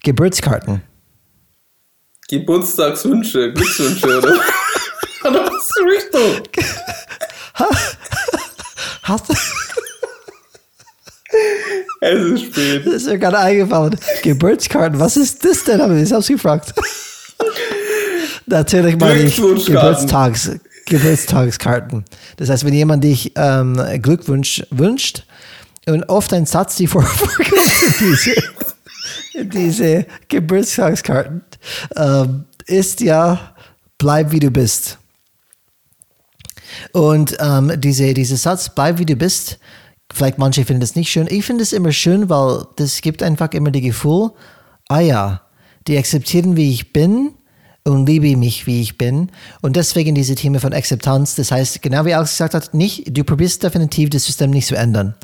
[0.03, 0.81] Geburtskarten.
[2.33, 4.33] Geburtstagswünsche, Glückswünsche, oder?
[5.23, 6.41] Was ist Richtung?
[9.03, 9.33] Hast du.
[12.01, 12.87] Es ist spät.
[12.87, 13.99] Das ist mir gerade eingefallen.
[14.23, 15.81] Geburtskarten, was ist das denn?
[15.81, 16.73] Habe ich selbst gefragt.
[18.45, 20.51] Natürlich meine ich Geburtstags,
[20.85, 22.03] Geburtstagskarten.
[22.37, 25.23] Das heißt, wenn jemand dich ähm, Glückwunsch wünscht
[25.85, 27.29] und oft ein Satz, die vorkommt
[27.99, 28.43] diese,
[29.33, 31.43] diese Geburtstagskarten,
[31.95, 33.55] ähm, ist ja,
[33.97, 34.97] bleib wie du bist.
[36.91, 39.59] Und ähm, diese, dieser Satz, bleib wie du bist,
[40.11, 41.27] vielleicht manche finden das nicht schön.
[41.29, 44.31] Ich finde es immer schön, weil das gibt einfach immer das Gefühl,
[44.89, 45.41] ah ja,
[45.87, 47.33] die akzeptieren, wie ich bin
[47.83, 49.29] und liebe mich, wie ich bin.
[49.61, 51.35] Und deswegen diese Thema von Akzeptanz.
[51.35, 54.75] Das heißt, genau wie Alex gesagt hat, nicht, du probierst definitiv das System nicht zu
[54.75, 55.15] ändern.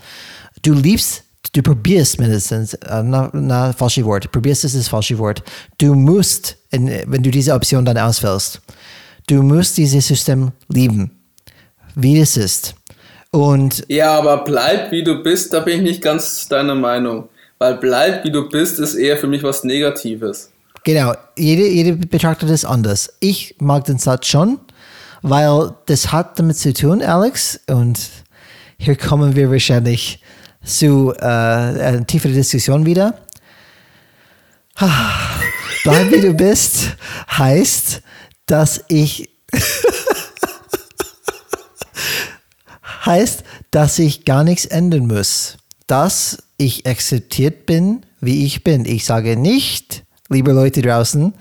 [0.62, 1.24] Du liebst
[1.54, 5.44] du probierst mindestens, äh, na, na, falsche Wort, probierst ist das falsche Wort.
[5.78, 8.62] Du musst, wenn du diese Option dann auswählst,
[9.28, 11.12] du musst dieses System lieben,
[11.96, 12.76] wie es ist.
[13.32, 17.30] Und ja, aber bleib wie du bist, da bin ich nicht ganz deiner Meinung.
[17.60, 20.50] Weil bleib wie du bist ist eher für mich was Negatives.
[20.86, 23.14] Genau, jede, jede betrachtet es anders.
[23.20, 24.60] Ich mag den Satz schon,
[25.22, 28.00] weil das hat damit zu tun, Alex, und
[28.78, 30.22] hier kommen wir wahrscheinlich
[30.64, 33.20] zu äh, eine tiefere Diskussion wieder.
[35.84, 36.96] Bleib wie du bist
[37.30, 38.02] heißt,
[38.46, 39.30] dass ich
[43.06, 45.58] heißt, dass ich gar nichts ändern muss.
[45.88, 48.86] Dass ich akzeptiert bin, wie ich bin.
[48.86, 51.34] Ich sage nicht, liebe Leute draußen,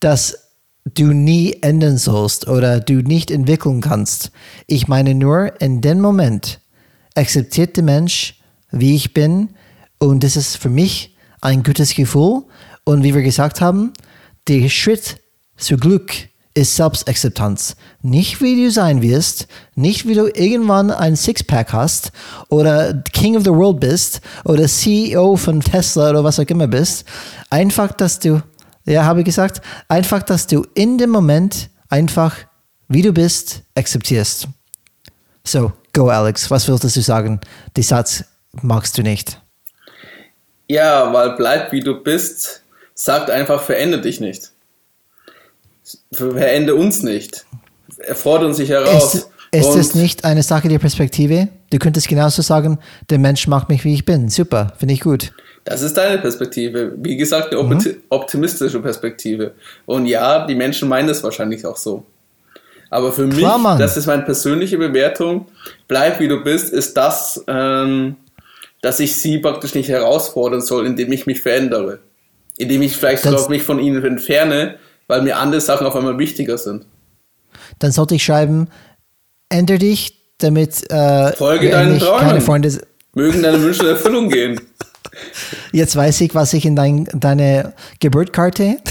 [0.00, 0.48] dass
[0.84, 4.30] du nie ändern sollst oder du nicht entwickeln kannst.
[4.66, 6.60] Ich meine nur, in dem Moment
[7.14, 8.37] akzeptiert der Mensch,
[8.70, 9.50] wie ich bin.
[9.98, 12.44] Und das ist für mich ein gutes Gefühl.
[12.84, 13.92] Und wie wir gesagt haben,
[14.48, 15.20] der Schritt
[15.56, 16.12] zu Glück
[16.54, 17.76] ist Selbstakzeptanz.
[18.02, 22.10] Nicht wie du sein wirst, nicht wie du irgendwann ein Sixpack hast
[22.48, 27.04] oder King of the World bist oder CEO von Tesla oder was auch immer bist.
[27.50, 28.42] Einfach, dass du,
[28.86, 32.34] ja, habe ich gesagt, einfach, dass du in dem Moment einfach,
[32.88, 34.48] wie du bist, akzeptierst.
[35.44, 37.40] So, go Alex, was willst du sagen?
[37.76, 38.24] Die Satz
[38.62, 39.40] magst du nicht.
[40.68, 42.62] Ja, weil bleib wie du bist,
[42.94, 44.50] sagt einfach, verändere dich nicht
[46.12, 47.46] verende uns nicht.
[47.98, 49.14] Er fordert sich heraus.
[49.14, 51.48] Ist, ist es nicht eine Sache der Perspektive?
[51.70, 52.78] Du könntest genauso sagen,
[53.10, 54.28] der Mensch macht mich, wie ich bin.
[54.28, 55.32] Super, finde ich gut.
[55.64, 56.92] Das ist deine Perspektive.
[56.96, 57.96] Wie gesagt, eine mhm.
[58.08, 59.52] optimistische Perspektive.
[59.86, 62.04] Und ja, die Menschen meinen es wahrscheinlich auch so.
[62.90, 63.78] Aber für Klar, mich, Mann.
[63.78, 65.46] das ist meine persönliche Bewertung,
[65.88, 68.16] bleib wie du bist, ist das, ähm,
[68.80, 72.00] dass ich sie praktisch nicht herausfordern soll, indem ich mich verändere.
[72.56, 76.58] Indem ich vielleicht sogar mich von ihnen entferne, weil mir andere Sachen auf einmal wichtiger
[76.58, 76.86] sind.
[77.78, 78.68] Dann sollte ich schreiben,
[79.48, 82.20] ändere dich, damit äh, Folge deinen Träumen.
[82.20, 82.80] Keine Freunde
[83.14, 84.60] Mögen deine Wünsche in Erfüllung gehen.
[85.72, 88.76] Jetzt weiß ich, was ich in dein, deine Geburtskarte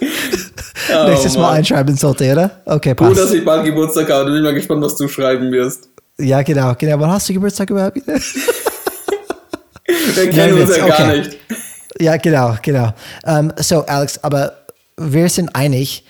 [0.00, 1.54] oh, nächstes Mal Mann.
[1.56, 2.62] einschreiben sollte, oder?
[2.66, 3.08] Okay, passt.
[3.08, 4.30] Gut, dass ich bald Geburtstag habe.
[4.30, 5.88] Bin mal gespannt, was du schreiben wirst.
[6.18, 7.00] Ja, genau, genau.
[7.00, 7.96] Wann hast du Geburtstag überhaupt?
[9.86, 11.36] Wir kennen uns ja gar nicht.
[11.98, 12.92] Ja, genau, genau.
[13.24, 14.64] Um, so, Alex, aber
[14.96, 16.04] wir sind einig,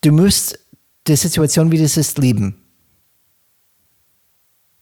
[0.00, 0.58] du musst
[1.06, 2.56] die Situation, wie das ist, lieben.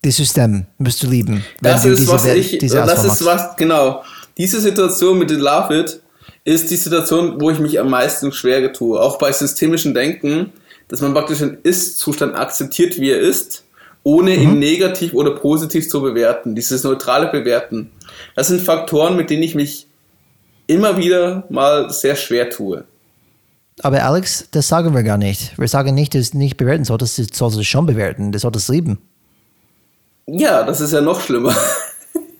[0.02, 1.44] Das System musst du lieben.
[1.60, 4.04] Das ist, diese, was ich, das ist was, genau.
[4.36, 6.00] Diese Situation mit dem Love It
[6.44, 9.00] ist die Situation, wo ich mich am meisten schwer tue.
[9.00, 10.52] Auch bei systemischen Denken,
[10.88, 13.64] dass man praktisch den Ist-Zustand akzeptiert, wie er ist,
[14.06, 14.42] ohne mhm.
[14.42, 16.54] ihn negativ oder positiv zu bewerten.
[16.54, 17.90] Dieses neutrale Bewerten.
[18.36, 19.88] Das sind Faktoren, mit denen ich mich
[20.68, 22.84] immer wieder mal sehr schwer tue.
[23.82, 25.58] Aber Alex, das sagen wir gar nicht.
[25.58, 28.68] Wir sagen nicht, dass du nicht bewerten solltest, du solltest es schon bewerten, du solltest
[28.68, 28.98] lieben.
[30.28, 31.56] Ja, das ist ja noch schlimmer.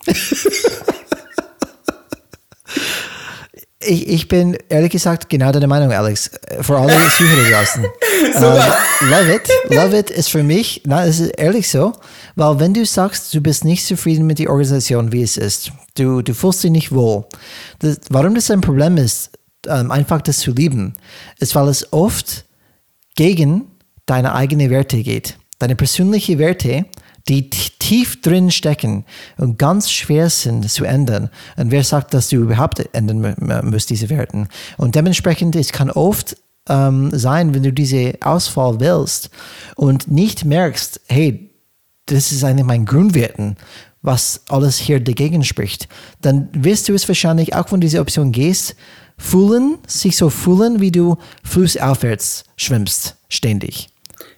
[3.79, 6.31] ich, ich bin ehrlich gesagt genau deiner Meinung, Alex.
[6.61, 7.85] Vor allem Zuhörer draußen.
[7.85, 9.49] uh, love it.
[9.69, 11.93] Love it ist für mich, na, es ist ehrlich so,
[12.35, 16.21] weil wenn du sagst, du bist nicht zufrieden mit der Organisation, wie es ist, du,
[16.21, 17.25] du fühlst dich nicht wohl,
[17.79, 19.31] das, warum das ein Problem ist,
[19.67, 20.93] ähm, einfach das zu lieben,
[21.39, 22.45] ist, weil es oft
[23.15, 23.67] gegen
[24.05, 25.37] deine eigenen Werte geht.
[25.59, 26.85] Deine persönlichen Werte,
[27.27, 29.05] die tief drin stecken
[29.37, 31.29] und ganz schwer sind zu ändern.
[31.55, 34.47] Und wer sagt, dass du überhaupt ändern musst, diese Werte?
[34.77, 36.37] Und dementsprechend, es kann oft
[36.69, 39.29] ähm, sein, wenn du diese Auswahl willst
[39.75, 41.49] und nicht merkst, hey,
[42.05, 43.57] das ist eigentlich mein Grundwerten,
[44.01, 45.87] was alles hier dagegen spricht,
[46.21, 48.75] dann wirst du es wahrscheinlich, auch wenn du diese Option gehst,
[49.17, 53.89] fühlen, sich so fühlen, wie du flussaufwärts schwimmst, ständig.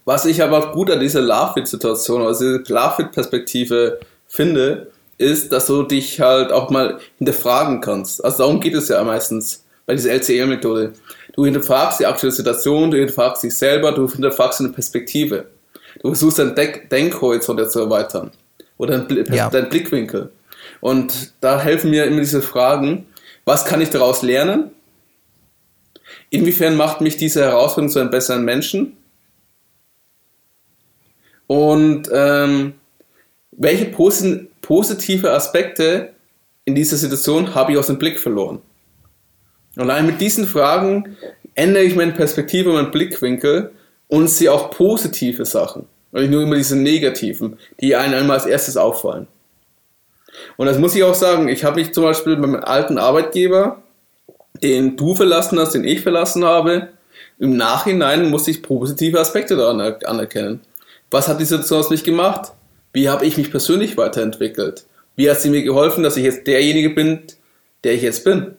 [0.10, 4.88] Was ich aber gut an dieser Love-Fit-Situation, also diese Love-Fit-Perspektive finde,
[5.19, 8.26] ist, dass du dich halt auch mal hinterfragen kannst.
[8.26, 10.93] Also darum geht es ja meistens bei dieser LCL-Methode.
[11.34, 15.45] Du hinterfragst die aktuelle Situation, du hinterfragst dich selber, du hinterfragst eine Perspektive.
[16.02, 18.32] Du versuchst deinen Denkhorizont zu erweitern
[18.80, 19.48] oder deinen, ja.
[19.52, 20.32] deinen Blickwinkel.
[20.80, 23.06] Und da helfen mir immer diese Fragen,
[23.45, 24.72] was kann ich daraus lernen?
[26.32, 28.95] Inwiefern macht mich diese Herausforderung zu einem besseren Menschen?
[31.50, 32.76] Und ähm,
[33.54, 36.12] welche posi positive Aspekte
[36.66, 38.62] in dieser Situation habe ich aus dem Blick verloren?
[39.76, 41.18] Und allein mit diesen Fragen
[41.56, 43.72] ändere ich meine Perspektive, meinen Blickwinkel
[44.08, 45.88] und sehe auch positive Sachen.
[46.12, 49.26] Und nicht nur immer diese negativen, die einem einmal als erstes auffallen.
[50.56, 53.82] Und das muss ich auch sagen, ich habe mich zum Beispiel beim alten Arbeitgeber,
[54.62, 56.90] den du verlassen hast, den ich verlassen habe,
[57.40, 60.62] im Nachhinein musste ich positive Aspekte daran anerkennen.
[61.12, 62.52] Was hat die Situation aus mich gemacht?
[62.93, 64.86] Wie habe ich mich persönlich weiterentwickelt?
[65.15, 67.24] Wie hat sie mir geholfen, dass ich jetzt derjenige bin,
[67.84, 68.56] der ich jetzt bin?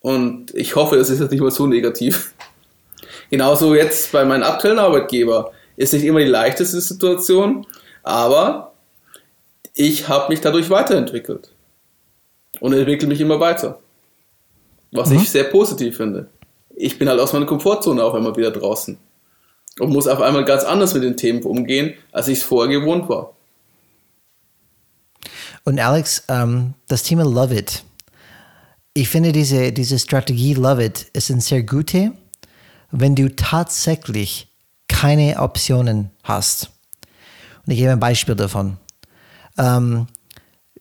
[0.00, 2.32] Und ich hoffe, es ist jetzt nicht mal so negativ.
[3.30, 5.52] Genauso jetzt bei meinem aktuellen Arbeitgeber.
[5.76, 7.66] Ist nicht immer die leichteste Situation,
[8.02, 8.72] aber
[9.74, 11.50] ich habe mich dadurch weiterentwickelt
[12.60, 13.78] und entwickle mich immer weiter.
[14.90, 15.16] Was mhm.
[15.16, 16.28] ich sehr positiv finde.
[16.74, 18.98] Ich bin halt aus meiner Komfortzone auf einmal wieder draußen
[19.78, 23.08] und muss auf einmal ganz anders mit den Themen umgehen, als ich es vorher gewohnt
[23.08, 23.34] war.
[25.64, 27.84] Und Alex, ähm, das Thema Love It.
[28.94, 32.12] Ich finde diese, diese Strategie Love It ist eine sehr gute,
[32.90, 34.48] wenn du tatsächlich
[34.88, 36.70] keine Optionen hast.
[37.64, 38.76] Und ich gebe ein Beispiel davon.
[39.56, 40.08] Ähm,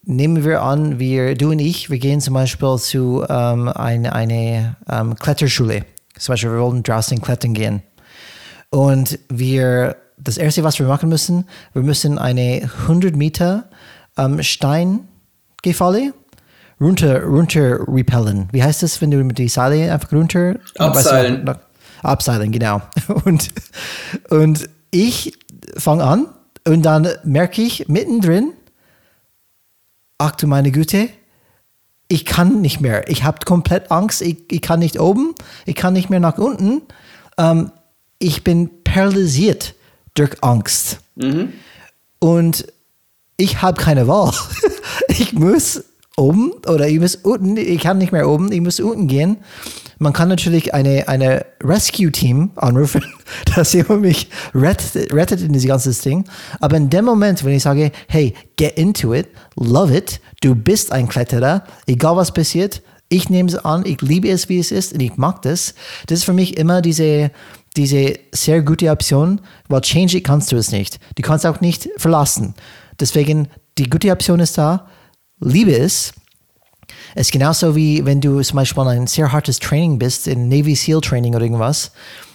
[0.04, 4.78] nehmen wir an, wir, du und ich, wir gehen zum Beispiel zu ähm, eine, eine
[4.90, 5.86] ähm, Kletterschule.
[6.18, 7.84] Zum Beispiel, wir wollen draußen klettern gehen.
[8.72, 13.66] Und wir, das erste, was wir machen müssen, wir müssen eine 100 Meter
[14.18, 16.14] ähm, Steingefalle
[16.80, 18.48] runter, runter repellen.
[18.52, 20.56] Wie heißt das, wenn du mit die Seile einfach runter?
[20.78, 21.46] Abseilen.
[21.46, 22.82] Weißt du, abseilen, genau.
[23.26, 23.52] Und,
[24.30, 25.38] und ich
[25.78, 26.28] fange an
[26.68, 28.54] und dann merke ich mittendrin,
[30.18, 31.10] ach du meine Güte,
[32.08, 33.08] ich kann nicht mehr.
[33.10, 34.22] Ich habe komplett Angst.
[34.22, 35.34] Ich, ich kann nicht oben,
[35.66, 36.82] ich kann nicht mehr nach unten.
[37.38, 37.72] Ähm,
[38.22, 39.76] ich bin paralysiert
[40.14, 41.00] durch Angst.
[41.16, 41.54] Mhm.
[42.20, 42.68] Und
[43.38, 44.34] ich habe keine Wahl.
[45.08, 45.84] ich muss
[46.18, 49.38] oben oder ich muss unten, ich kann nicht mehr oben, ich muss unten gehen.
[49.98, 53.04] Man kann natürlich eine, eine Rescue-Team anrufen,
[53.56, 56.26] dass jemand mich rettet, rettet in dieses ganze Ding.
[56.60, 60.92] Aber in dem Moment, wenn ich sage, hey, get into it, love it, du bist
[60.92, 64.94] ein Kletterer, egal was passiert, ich nehme es an, ich liebe es, wie es ist
[64.94, 65.76] und ich mag das.
[66.08, 67.32] Das ist für mich immer diese,
[67.78, 71.00] diese sehr gute Option, weil change it kannst du es nicht.
[71.16, 72.54] Du kannst auch nicht verlassen.
[73.00, 74.88] Deswegen, die gute Option ist da,
[75.40, 76.14] liebe es.
[77.16, 80.76] Es ist genauso wie wenn du zum Beispiel ein sehr hartes Training bist, in Navy
[80.76, 81.92] SEAL Training oder irgendwas.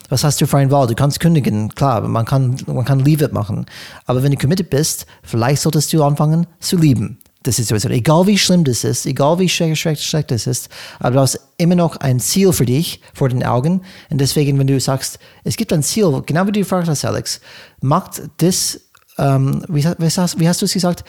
[0.09, 0.87] Was hast du für ein Wahl?
[0.87, 3.67] Du kannst kündigen, klar, man kann, man kann Leave it machen.
[4.07, 7.19] Aber wenn du committed bist, vielleicht solltest du anfangen zu lieben.
[7.47, 7.93] Ist Situation.
[7.93, 11.41] Egal wie schlimm das ist, egal wie schlecht, schlecht, schlecht das ist, aber du hast
[11.59, 13.83] immer noch ein Ziel für dich vor den Augen.
[14.11, 17.41] Und deswegen, wenn du sagst, es gibt ein Ziel, genau wie du gefragt hast, Alex,
[17.81, 18.81] macht das
[19.19, 21.05] ähm, wie, hast, wie hast du es gesagt,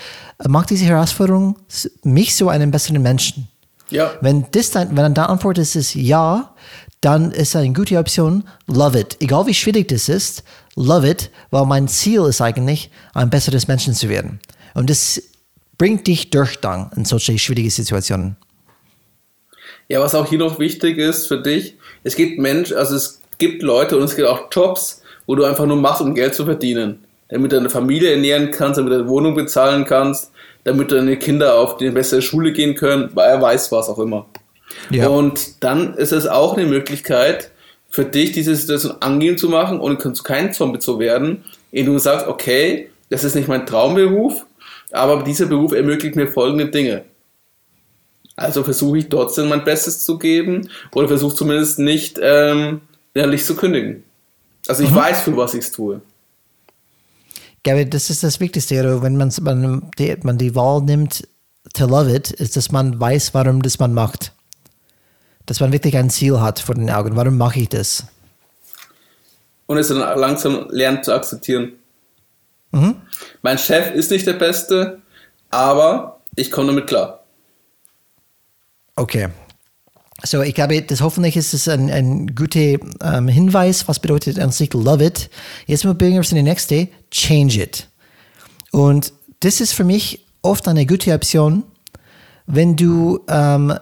[0.48, 1.58] macht diese Herausforderung
[2.04, 3.48] mich zu einem besseren Menschen?
[3.90, 4.12] Ja.
[4.22, 6.54] Wenn, das dann, wenn dann die Antwort ist, ist ja,
[7.02, 9.18] dann ist eine gute Option, love it.
[9.20, 10.44] Egal wie schwierig das ist,
[10.76, 14.40] love it, weil mein Ziel ist eigentlich, ein besseres Menschen zu werden.
[14.74, 15.22] Und das
[15.78, 18.36] bringt dich durch dann in solche schwierige Situationen.
[19.88, 23.64] Ja, was auch hier noch wichtig ist für dich, es gibt Menschen, also es gibt
[23.64, 27.00] Leute und es gibt auch Jobs, wo du einfach nur machst, um Geld zu verdienen
[27.30, 30.32] damit du deine Familie ernähren kannst, damit du eine Wohnung bezahlen kannst,
[30.64, 34.26] damit deine Kinder auf die bessere Schule gehen können, weil er weiß was auch immer.
[34.90, 35.08] Ja.
[35.08, 37.52] Und dann ist es auch eine Möglichkeit
[37.90, 42.28] für dich, diese Situation angehen zu machen und kein Zombie zu werden, indem du sagst,
[42.28, 44.46] okay, das ist nicht mein Traumberuf,
[44.92, 47.06] aber dieser Beruf ermöglicht mir folgende Dinge.
[48.36, 52.82] Also versuche ich trotzdem mein Bestes zu geben oder versuche zumindest nicht ähm,
[53.14, 54.04] innerlich zu kündigen.
[54.68, 54.96] Also ich mhm.
[54.96, 56.02] weiß, für was ich es tue
[57.68, 59.02] glaube, das ist das Wichtigste.
[59.02, 61.28] Wenn man, man, die, man die Wahl nimmt,
[61.74, 64.32] to love it, ist, dass man weiß, warum das man macht.
[65.46, 67.16] Dass man wirklich ein Ziel hat vor den Augen.
[67.16, 68.06] Warum mache ich das?
[69.66, 71.74] Und es dann langsam lernt zu akzeptieren.
[72.72, 73.02] Mhm.
[73.42, 75.02] Mein Chef ist nicht der Beste,
[75.50, 77.24] aber ich komme damit klar.
[78.96, 79.30] Okay,
[80.24, 84.52] so, ich glaube, das hoffentlich ist es ein, ein guter ähm, Hinweis, was bedeutet an
[84.52, 85.30] sich love it.
[85.68, 87.88] Jetzt mal bringen wir es in die nächste, change it.
[88.72, 91.64] Und das ist für mich oft eine gute Option,
[92.48, 93.78] wenn du ähm,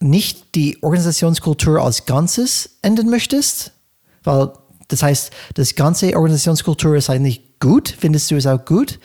[0.00, 3.72] nicht die Organisationskultur als Ganzes ändern möchtest,
[4.22, 4.52] weil
[4.88, 8.98] das heißt, das ganze Organisationskultur ist eigentlich gut, findest du es auch gut,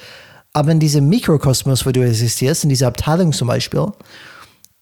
[0.54, 3.88] aber in diesem Mikrokosmos, wo du existierst, in dieser Abteilung zum Beispiel,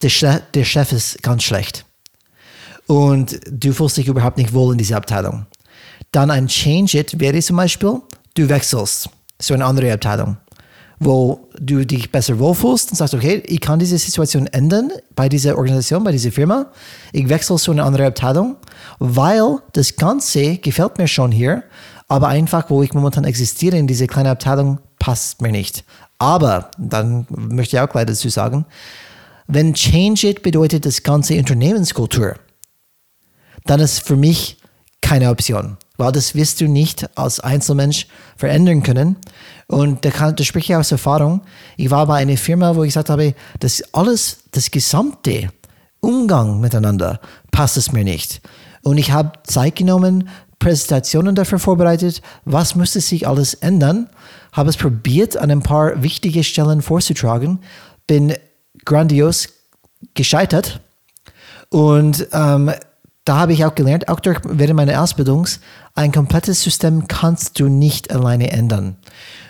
[0.02, 1.86] der, Chef, der Chef ist ganz schlecht.
[2.88, 5.48] Und du fühlst dich überhaupt nicht wohl in dieser Abteilung.
[6.12, 8.02] Dann ein Change It wäre zum Beispiel,
[8.36, 9.10] du wechselst
[9.40, 10.38] zu einer anderen Abteilung,
[11.00, 15.58] wo du dich besser wohlfühlst und sagst, okay, ich kann diese Situation ändern bei dieser
[15.58, 16.68] Organisation, bei dieser Firma.
[17.14, 18.58] Ich wechsle zu einer anderen Abteilung,
[19.00, 21.64] weil das Ganze gefällt mir schon hier,
[22.08, 25.84] aber einfach, wo ich momentan existiere in dieser kleinen Abteilung, passt mir nicht.
[26.20, 28.66] Aber, dann möchte ich auch gleich dazu sagen,
[29.48, 32.36] wenn Change It bedeutet das ganze Unternehmenskultur,
[33.66, 34.58] dann ist für mich
[35.02, 39.18] keine Option, weil das wirst du nicht als Einzelmensch verändern können.
[39.68, 41.42] Und da, kann, da spreche ich aus Erfahrung.
[41.78, 45.50] Ich war bei einer Firma, wo ich gesagt habe, das alles, das gesamte
[46.00, 47.20] Umgang miteinander
[47.52, 48.42] passt es mir nicht.
[48.84, 50.30] Und ich habe Zeit genommen,
[50.64, 54.10] Präsentationen dafür vorbereitet, was müsste sich alles ändern,
[54.54, 57.60] habe es probiert, an ein paar wichtige Stellen vorzutragen,
[58.08, 58.34] bin
[58.86, 59.50] grandios
[60.14, 60.80] gescheitert.
[61.70, 62.72] Und ähm,
[63.26, 65.48] da habe ich auch gelernt, auch durch, während meiner Ausbildung,
[65.96, 68.98] ein komplettes System kannst du nicht alleine ändern.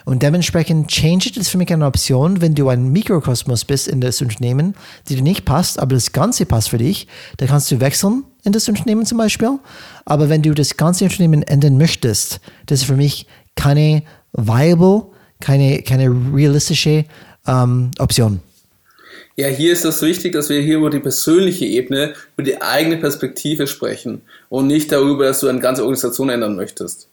[0.05, 4.01] Und dementsprechend Change It ist für mich eine Option, wenn du ein Mikrokosmos bist in
[4.01, 4.76] das Unternehmen,
[5.07, 7.07] die dir nicht passt, aber das Ganze passt für dich,
[7.38, 9.59] dann kannst du wechseln in das Unternehmen zum Beispiel.
[10.05, 15.03] Aber wenn du das ganze Unternehmen ändern möchtest, das ist für mich keine viable,
[15.39, 17.05] keine, keine realistische
[17.47, 18.39] ähm, Option.
[19.35, 22.97] Ja, hier ist es wichtig, dass wir hier über die persönliche Ebene, über die eigene
[22.97, 27.07] Perspektive sprechen und nicht darüber, dass du eine ganze Organisation ändern möchtest.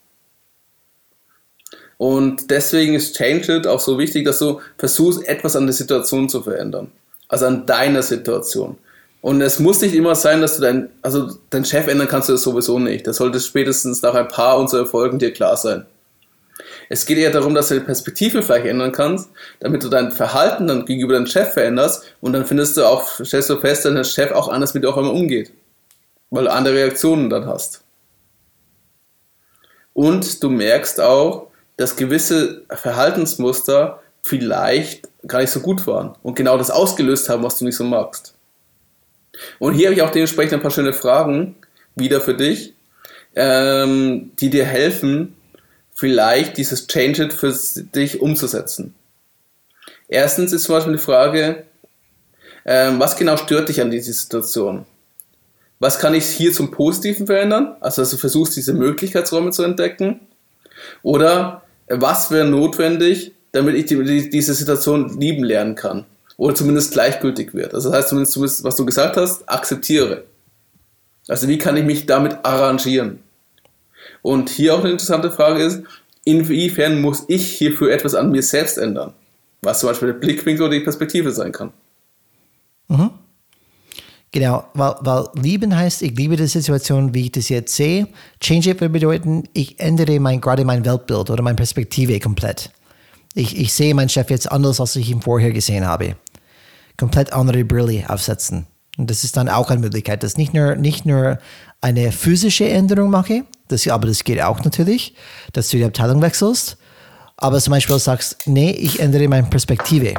[1.96, 6.28] Und deswegen ist Change It auch so wichtig, dass du versuchst, etwas an der Situation
[6.28, 6.90] zu verändern.
[7.28, 8.78] Also an deiner Situation.
[9.20, 12.32] Und es muss nicht immer sein, dass du dein, also dein Chef ändern kannst du
[12.32, 13.06] das sowieso nicht.
[13.06, 15.86] Das sollte spätestens nach ein paar unserer Erfolgen dir klar sein.
[16.88, 20.66] Es geht eher darum, dass du die Perspektive vielleicht ändern kannst, damit du dein Verhalten
[20.66, 24.04] dann gegenüber deinem Chef veränderst und dann findest du auch, stellst du fest, dass der
[24.04, 25.52] Chef auch anders mit dir auf einmal umgeht.
[26.30, 27.82] Weil du andere Reaktionen dann hast.
[29.92, 36.56] Und du merkst auch, dass gewisse Verhaltensmuster vielleicht gar nicht so gut waren und genau
[36.56, 38.34] das ausgelöst haben, was du nicht so magst.
[39.58, 41.56] Und hier habe ich auch dementsprechend ein paar schöne Fragen
[41.94, 42.74] wieder für dich,
[43.34, 45.34] ähm, die dir helfen,
[45.94, 47.54] vielleicht dieses Change It für
[47.94, 48.94] dich umzusetzen.
[50.08, 51.64] Erstens ist zum Beispiel die Frage,
[52.64, 54.86] ähm, was genau stört dich an dieser Situation?
[55.78, 57.76] Was kann ich hier zum Positiven verändern?
[57.80, 60.20] Also, dass du versuchst, diese Möglichkeitsräume zu entdecken.
[61.02, 66.04] Oder was wäre notwendig, damit ich die, diese Situation lieben lernen kann?
[66.40, 67.74] Oder zumindest gleichgültig wird.
[67.74, 70.24] Also, das heißt zumindest, was du gesagt hast, akzeptiere.
[71.28, 73.18] Also, wie kann ich mich damit arrangieren?
[74.22, 75.82] Und hier auch eine interessante Frage ist,
[76.24, 79.12] inwiefern muss ich hierfür etwas an mir selbst ändern?
[79.60, 81.74] Was zum Beispiel der Blickwinkel oder die Perspektive sein kann.
[82.88, 83.10] Mhm.
[84.32, 88.08] Genau, weil, weil lieben heißt, ich liebe die Situation, wie ich das jetzt sehe.
[88.40, 92.70] Change it würde bedeuten, ich ändere mein, gerade mein Weltbild oder meine Perspektive komplett.
[93.34, 96.16] Ich, ich sehe meinen Chef jetzt anders, als ich ihn vorher gesehen habe.
[97.00, 98.66] Komplett andere Brille aufsetzen.
[98.98, 101.38] Und das ist dann auch eine Möglichkeit, dass nicht nur, nicht nur
[101.80, 105.14] eine physische Änderung mache, das, aber das geht auch natürlich,
[105.54, 106.76] dass du die Abteilung wechselst.
[107.38, 110.12] Aber zum Beispiel sagst, nee, ich ändere meine Perspektive.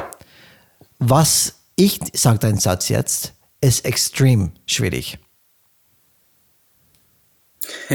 [0.98, 5.20] Was ich, sage deinen Satz jetzt, ist extrem schwierig.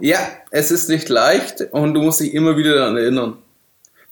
[0.00, 0.18] ja,
[0.50, 3.38] es ist nicht leicht und du musst dich immer wieder daran erinnern.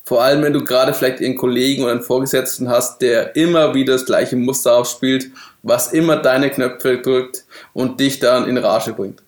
[0.08, 3.92] Vor allem, wenn du gerade vielleicht einen Kollegen oder einen Vorgesetzten hast, der immer wieder
[3.92, 5.26] das gleiche Muster aufspielt,
[5.62, 7.44] was immer deine Knöpfe drückt
[7.74, 9.22] und dich dann in Rage bringt.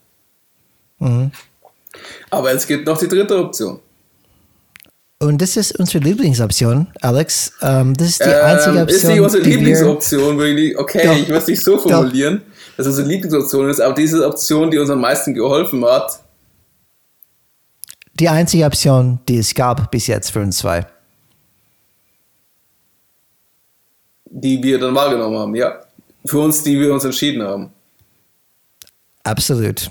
[0.99, 1.33] Mhm.
[2.31, 3.81] Aber es gibt noch die dritte Option.
[5.19, 7.53] Und das ist unsere Lieblingsoption, Alex.
[7.61, 8.97] Ähm, das ist die ähm, einzige Option.
[8.97, 10.79] Ist nicht unsere Lieblingsoption, wirklich.
[10.79, 12.77] Okay, doch, ich muss es nicht so formulieren, doch.
[12.79, 16.21] dass es unsere Lieblingsoption ist, aber diese Option, die uns am meisten geholfen hat.
[18.21, 20.87] Die einzige Option, die es gab bis jetzt für uns zwei.
[24.27, 25.81] Die wir dann wahrgenommen haben, ja.
[26.27, 27.71] Für uns, die wir uns entschieden haben.
[29.25, 29.91] Absolut.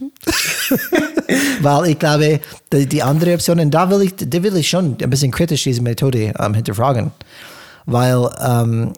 [1.62, 2.40] Weil ich glaube,
[2.72, 5.64] die, die, andere Option, und da will ich, da will ich schon ein bisschen kritisch
[5.64, 7.12] diese Methode ähm, hinterfragen.
[7.88, 8.94] Weil, ähm,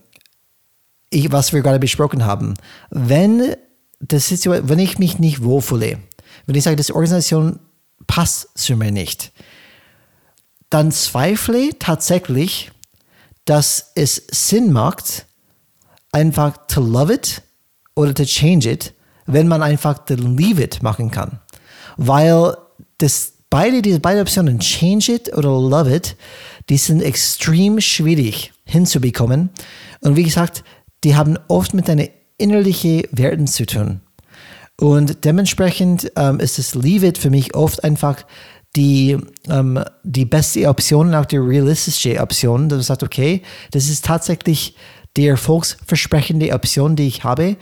[1.09, 2.55] ich, was wir gerade besprochen haben,
[2.89, 3.55] wenn,
[4.01, 5.99] das ist, wenn ich mich nicht wohlfühle,
[6.45, 7.59] wenn ich sage, das Organisation
[8.07, 9.31] passt zu mir nicht,
[10.69, 12.71] dann zweifle tatsächlich,
[13.45, 15.25] dass es Sinn macht,
[16.11, 17.41] einfach to love it
[17.95, 18.93] oder to change it,
[19.25, 21.39] wenn man einfach to leave it machen kann.
[21.97, 22.55] Weil
[22.97, 26.15] das, beide, diese beiden Optionen, change it oder love it,
[26.69, 29.49] die sind extrem schwierig hinzubekommen.
[30.01, 30.63] Und wie gesagt,
[31.03, 34.01] die haben oft mit deinen innerlichen Werten zu tun.
[34.81, 38.23] Und dementsprechend ähm, ist das Leave It für mich oft einfach
[38.75, 39.15] die,
[39.47, 44.05] ähm, die beste Option und auch die realistische Option, dass man sagt, okay, das ist
[44.05, 44.75] tatsächlich
[45.17, 47.57] die erfolgsversprechende Option, die ich habe,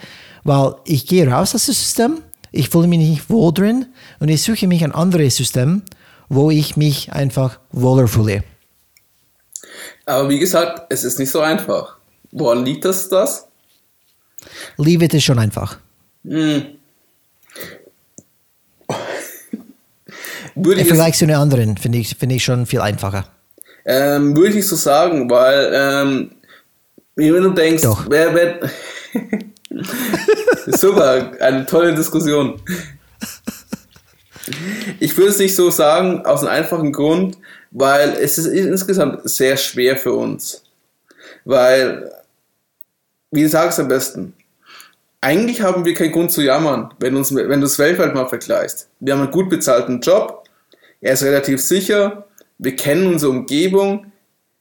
[0.45, 2.21] weil ich gehe raus aus dem System,
[2.53, 3.87] ich fühle mich nicht wohl drin
[4.21, 5.81] und ich suche mich ein anderes System,
[6.29, 8.45] wo ich mich einfach wohler fühle.
[10.05, 11.97] Aber wie gesagt, es ist nicht so einfach.
[12.31, 13.09] Woran liegt das?
[13.09, 13.45] das?
[14.77, 15.79] Leave it ist schon einfach.
[16.23, 16.78] Hm.
[20.63, 23.25] Würde Im Vergleich zu den anderen finde ich, find ich schon viel einfacher.
[23.85, 26.31] Ähm, würde ich nicht so sagen, weil ähm,
[27.15, 28.05] wenn du denkst, Doch.
[28.09, 28.59] wer, wer
[30.67, 32.61] Super, eine tolle Diskussion.
[34.99, 37.37] Ich würde es nicht so sagen, aus einem einfachen Grund,
[37.71, 40.63] weil es ist insgesamt sehr schwer für uns.
[41.45, 42.11] Weil,
[43.31, 44.33] wie sagst du am besten?
[45.21, 48.87] Eigentlich haben wir keinen Grund zu jammern, wenn, uns, wenn du es weltweit mal vergleichst.
[48.99, 50.38] Wir haben einen gut bezahlten Job,
[51.01, 52.27] er ist relativ sicher,
[52.57, 54.11] wir kennen unsere Umgebung,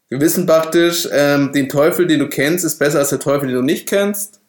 [0.08, 3.56] wir wissen praktisch, ähm, den Teufel, den du kennst, ist besser als der Teufel, den
[3.56, 4.40] du nicht kennst.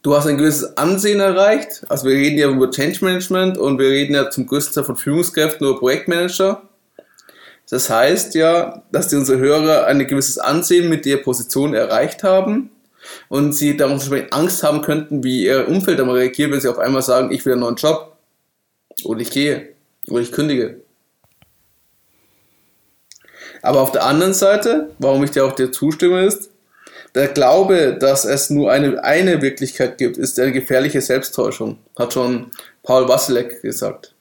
[0.00, 1.82] Du hast ein gewisses Ansehen erreicht.
[1.88, 4.96] Also wir reden ja über Change Management und wir reden ja zum größten Teil von
[4.96, 6.62] Führungskräften oder Projektmanager.
[7.68, 12.70] Das heißt ja, dass die unsere Hörer ein gewisses Ansehen mit der Position erreicht haben
[13.28, 14.00] und sie darum
[14.30, 17.52] Angst haben könnten, wie ihr Umfeld einmal reagiert, wenn sie auf einmal sagen, ich will
[17.52, 18.16] einen neuen Job
[19.04, 19.68] oder ich gehe
[20.08, 20.80] oder ich kündige.
[23.62, 26.50] Aber auf der anderen Seite, warum ich dir auch dir zustimme, ist,
[27.14, 32.50] der Glaube, dass es nur eine, eine Wirklichkeit gibt, ist eine gefährliche Selbsttäuschung, hat schon
[32.82, 34.14] Paul Wasilek gesagt.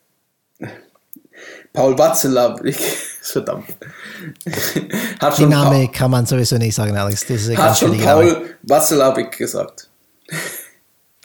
[1.74, 2.78] Paul Watzlawick,
[3.22, 3.66] verdammt.
[5.20, 7.26] hat schon Den Name pa kann man sowieso nicht sagen, Alex.
[7.26, 9.90] Das ist hat schon Paul Watzlawick gesagt.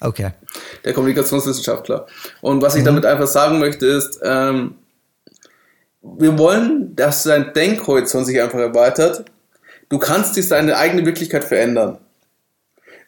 [0.00, 0.30] Okay.
[0.84, 2.06] Der Kommunikationswissenschaftler.
[2.42, 2.86] Und was ich mhm.
[2.86, 4.76] damit einfach sagen möchte, ist, ähm,
[6.02, 9.24] wir wollen, dass dein Denkhorizont sich einfach erweitert.
[9.88, 11.98] Du kannst dich deine eigene Wirklichkeit verändern.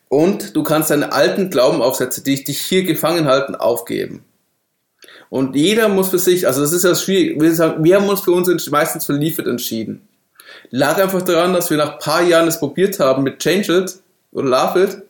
[0.09, 4.25] Und du kannst deine alten Glaubenaufsätze, die dich hier gefangen halten, aufgeben.
[5.29, 8.23] Und jeder muss für sich, also das ist ja schwierig, wir, sagen, wir haben uns
[8.23, 10.09] für uns meistens für Leafit entschieden.
[10.71, 13.99] Lag einfach daran, dass wir nach ein paar Jahren es probiert haben mit Change It
[14.33, 15.03] oder Love It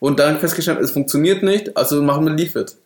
[0.00, 2.76] und dann festgestellt, es funktioniert nicht, also machen wir Leafit.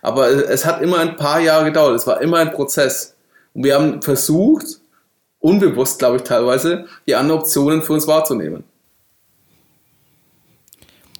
[0.00, 3.14] Aber es hat immer ein paar Jahre gedauert, es war immer ein Prozess.
[3.52, 4.80] Und wir haben versucht,
[5.40, 8.64] unbewusst glaube ich teilweise, die anderen Optionen für uns wahrzunehmen.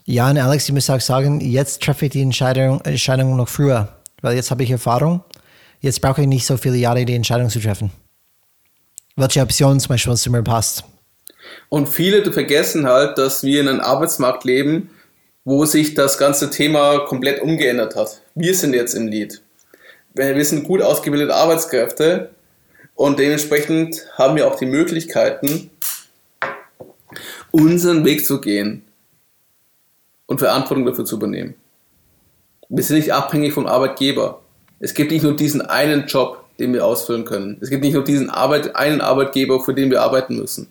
[0.06, 4.00] Ja, und Alex, ich muss auch sagen, jetzt treffe ich die Entscheidung, Entscheidung noch früher
[4.22, 5.24] weil jetzt habe ich Erfahrung.
[5.80, 7.90] Jetzt brauche ich nicht so viele Jahre, die Entscheidung zu treffen.
[9.16, 10.84] Welche Option zum Beispiel zu mir passt.
[11.68, 14.90] Und viele vergessen halt, dass wir in einem Arbeitsmarkt leben,
[15.44, 18.20] wo sich das ganze Thema komplett umgeändert hat.
[18.34, 19.42] Wir sind jetzt im Lied.
[20.14, 22.30] Wir sind gut ausgebildete Arbeitskräfte
[22.94, 25.70] und dementsprechend haben wir auch die Möglichkeiten,
[27.50, 28.84] unseren Weg zu gehen
[30.26, 31.54] und Verantwortung dafür zu übernehmen
[32.70, 34.40] wir sind nicht abhängig vom Arbeitgeber.
[34.78, 37.58] Es gibt nicht nur diesen einen Job, den wir ausfüllen können.
[37.60, 40.68] Es gibt nicht nur diesen Arbeit, einen Arbeitgeber, für den wir arbeiten müssen.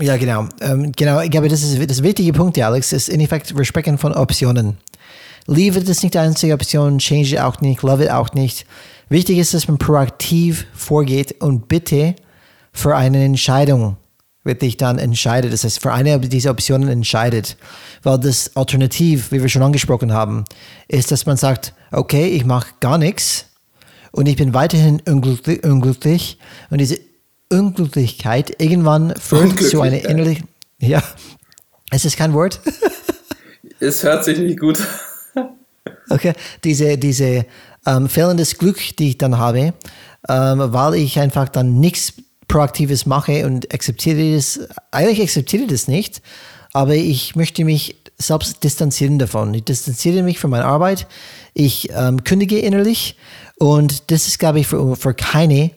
[0.00, 0.48] Ja, genau.
[0.60, 3.96] Ähm, genau, ich glaube, das ist das wichtige Punkt, Alex, ist in Effekt, wir sprechen
[3.96, 4.78] von Optionen.
[5.46, 8.66] Leave it ist nicht die einzige Option, change it auch nicht, love it auch nicht.
[9.08, 12.16] Wichtig ist, dass man proaktiv vorgeht und bitte
[12.72, 13.96] für eine Entscheidung
[14.42, 15.52] wirklich dann entscheidet.
[15.52, 17.56] Das heißt, für eine dieser Optionen entscheidet.
[18.02, 20.44] Weil das Alternativ, wie wir schon angesprochen haben,
[20.88, 23.46] ist, dass man sagt, okay, ich mache gar nichts
[24.10, 26.38] und ich bin weiterhin unglücklich, unglücklich
[26.70, 26.98] und diese
[27.58, 30.48] Unglücklichkeit irgendwann führt zu einer innerlichen,
[30.78, 31.02] ja,
[31.90, 32.60] es ist kein Wort.
[33.80, 34.78] es hört sich nicht gut.
[36.10, 36.32] okay,
[36.64, 37.46] diese, diese
[37.86, 39.74] ähm, fehlendes Glück, die ich dann habe,
[40.28, 42.14] ähm, weil ich einfach dann nichts
[42.48, 46.22] Proaktives mache und akzeptiere das, eigentlich akzeptiere ich das nicht,
[46.72, 49.52] aber ich möchte mich selbst distanzieren davon.
[49.54, 51.06] Ich distanziere mich von meiner Arbeit,
[51.52, 53.16] ich ähm, kündige innerlich
[53.58, 55.70] und das ist, glaube ich, für, für keine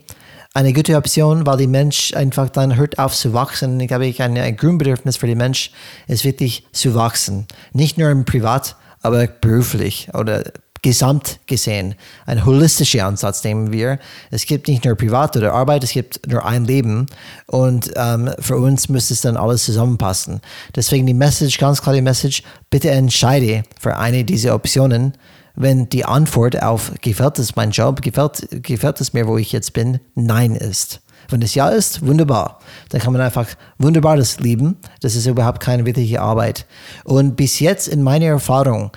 [0.58, 3.80] eine gute Option, weil der Mensch einfach dann hört auf zu wachsen.
[3.80, 5.70] Ich glaube, ein, ein Grundbedürfnis für den Mensch
[6.08, 7.46] ist wirklich zu wachsen.
[7.74, 10.44] Nicht nur im Privat, aber beruflich oder
[10.82, 11.94] gesamt gesehen,
[12.26, 14.00] ein holistischer Ansatz nehmen wir.
[14.32, 17.06] Es gibt nicht nur Privat oder Arbeit, es gibt nur ein Leben
[17.46, 20.42] und ähm, für uns müsste es dann alles zusammenpassen.
[20.76, 22.42] Deswegen die Message, ganz klar die Message,
[22.72, 25.14] bitte entscheide für eine dieser Optionen,
[25.58, 29.74] wenn die Antwort auf gefällt es mein Job, gefällt, gefällt es mir, wo ich jetzt
[29.74, 31.02] bin, nein ist.
[31.30, 32.60] Wenn es ja ist, wunderbar.
[32.90, 33.48] Dann kann man einfach
[33.80, 34.78] wunderbar das lieben.
[35.02, 36.66] Das ist überhaupt keine wirkliche Arbeit.
[37.04, 38.92] Und bis jetzt in meiner Erfahrung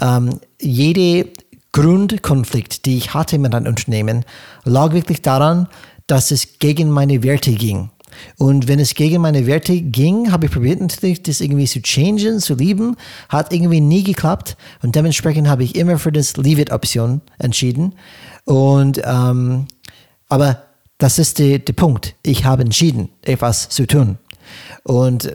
[0.00, 1.30] ähm, jede
[1.72, 4.24] Grundkonflikt, die ich hatte mit einem Unternehmen,
[4.64, 5.68] lag wirklich daran,
[6.06, 7.90] dass es gegen meine Werte ging.
[8.38, 12.40] Und wenn es gegen meine Werte ging, habe ich probiert natürlich, das irgendwie zu changen,
[12.40, 12.96] zu lieben.
[13.28, 14.56] Hat irgendwie nie geklappt.
[14.82, 17.94] Und dementsprechend habe ich immer für das Leave-It-Option entschieden.
[18.44, 19.66] Und, ähm,
[20.28, 20.62] aber
[20.98, 22.14] das ist der, Punkt.
[22.22, 24.18] Ich habe entschieden, etwas zu tun.
[24.82, 25.32] Und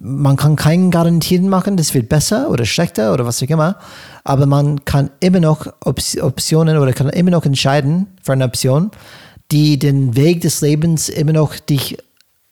[0.00, 3.78] man kann keinen Garantien machen, das wird besser oder schlechter oder was auch immer,
[4.24, 8.90] aber man kann immer noch Optionen oder kann immer noch entscheiden für eine Option,
[9.50, 11.96] die den Weg des Lebens immer noch dich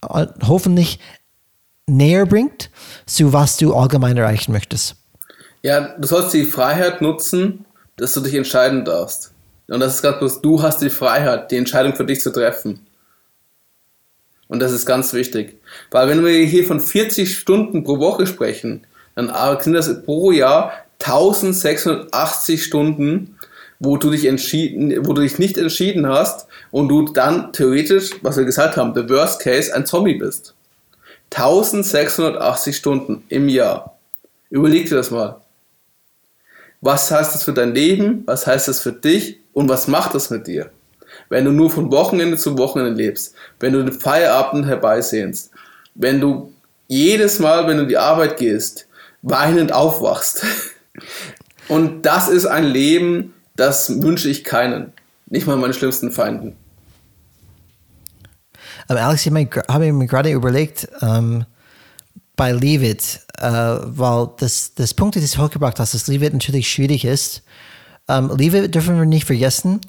[0.03, 0.99] hoffentlich
[1.87, 2.71] näher bringt
[3.07, 4.97] zu was du allgemein erreichen möchtest.
[5.63, 7.65] Ja, du sollst die Freiheit nutzen,
[7.97, 9.33] dass du dich entscheiden darfst.
[9.69, 12.87] Und das ist ganz bloß, du hast die Freiheit, die Entscheidung für dich zu treffen.
[14.49, 15.61] Und das ist ganz wichtig.
[15.91, 20.73] Weil wenn wir hier von 40 Stunden pro Woche sprechen, dann sind das pro Jahr
[21.03, 23.39] 1680 Stunden,
[23.83, 28.37] wo du dich entschieden, wo du dich nicht entschieden hast und du dann theoretisch, was
[28.37, 30.55] wir gesagt haben, the worst case, ein Zombie bist.
[31.31, 33.99] 1680 Stunden im Jahr.
[34.51, 35.41] Überleg dir das mal.
[36.81, 38.23] Was heißt das für dein Leben?
[38.27, 39.39] Was heißt das für dich?
[39.53, 40.71] Und was macht das mit dir?
[41.29, 45.51] wenn du nur von Wochenende zu Wochenende lebst, wenn du den Feierabend herbeisehnst,
[45.95, 46.53] wenn du
[46.89, 48.87] jedes Mal, wenn du in die Arbeit gehst,
[49.23, 50.45] weinend aufwachst.
[51.69, 54.93] Und das ist ein Leben, das wünsche ich keinen.
[55.27, 56.57] Nicht mal meinen schlimmsten Feinden.
[58.89, 59.33] Aber Alex, ich
[59.69, 61.45] habe mir gerade überlegt, ähm,
[62.37, 66.33] bei Leave It, äh, weil das, das Punkt, das du hochgebracht hast, dass Leave It
[66.33, 67.43] natürlich schwierig ist.
[68.09, 69.81] Ähm, Leave It dürfen wir nicht vergessen,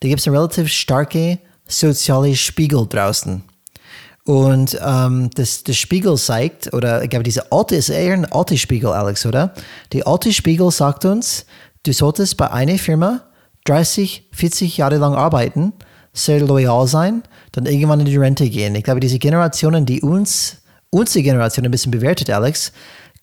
[0.00, 3.42] da gibt es einen relativ starke soziale Spiegel draußen.
[4.24, 8.58] Und ähm, das, das Spiegel zeigt, oder ich glaube, diese alte ist eher ein alte
[8.58, 9.54] Spiegel, Alex, oder?
[9.92, 11.46] Die alte Spiegel sagt uns,
[11.84, 13.22] du solltest bei einer Firma
[13.64, 15.72] 30, 40 Jahre lang arbeiten,
[16.12, 17.22] sehr loyal sein,
[17.52, 18.74] dann irgendwann in die Rente gehen.
[18.74, 20.58] Ich glaube, diese Generationen, die uns,
[20.90, 22.72] unsere Generation ein bisschen bewertet, Alex,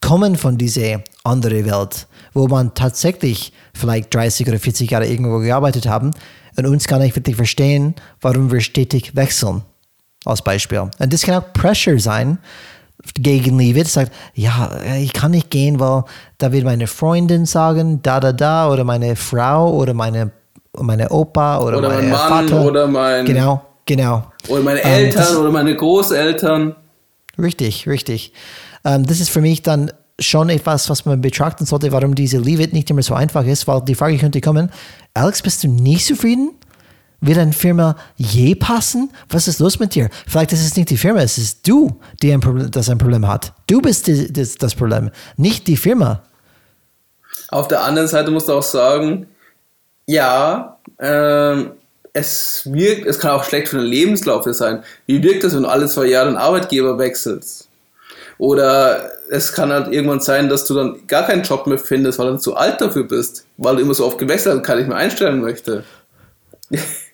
[0.01, 5.87] kommen von dieser anderen Welt, wo man tatsächlich vielleicht 30 oder 40 Jahre irgendwo gearbeitet
[5.87, 6.11] haben
[6.57, 9.63] und uns gar nicht wirklich verstehen, warum wir stetig wechseln.
[10.25, 10.79] Als Beispiel.
[10.79, 12.39] Und das kann auch Pressure sein
[13.13, 13.87] gegen Leave It.
[13.87, 16.03] Sagt, ja, ich kann nicht gehen, weil
[16.37, 20.31] da wird meine Freundin sagen, da, da, da, oder meine Frau oder meine,
[20.77, 22.65] meine Opa oder, oder mein Mann Vater.
[22.65, 23.25] oder mein.
[23.25, 24.23] Genau, genau.
[24.47, 26.75] Oder meine Ähm, Eltern das- oder meine Großeltern.
[27.37, 28.33] Richtig, richtig.
[28.83, 32.63] Ähm, das ist für mich dann schon etwas, was man betrachten sollte, warum diese Leave
[32.63, 34.71] It nicht immer so einfach ist, weil die Frage könnte kommen,
[35.13, 36.51] Alex, bist du nicht zufrieden?
[37.25, 39.09] Wird deine Firma je passen?
[39.29, 40.09] Was ist los mit dir?
[40.27, 43.27] Vielleicht ist es nicht die Firma, es ist du, die ein Problem, das ein Problem
[43.27, 43.53] hat.
[43.65, 46.21] Du bist die, das, das Problem, nicht die Firma.
[47.49, 49.27] Auf der anderen Seite musst du auch sagen,
[50.05, 51.71] ja, ähm,
[52.13, 54.83] es wirkt, es kann auch schlecht für den Lebenslauf sein.
[55.07, 57.67] Wie wirkt das, wenn du alle zwei Jahre den Arbeitgeber wechselst?
[58.37, 62.31] Oder es kann halt irgendwann sein, dass du dann gar keinen Job mehr findest, weil
[62.31, 64.97] du zu alt dafür bist, weil du immer so oft gewechselt hast und keinen mehr
[64.97, 65.83] einstellen möchte.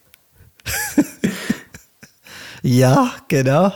[2.63, 3.71] Ja, genau.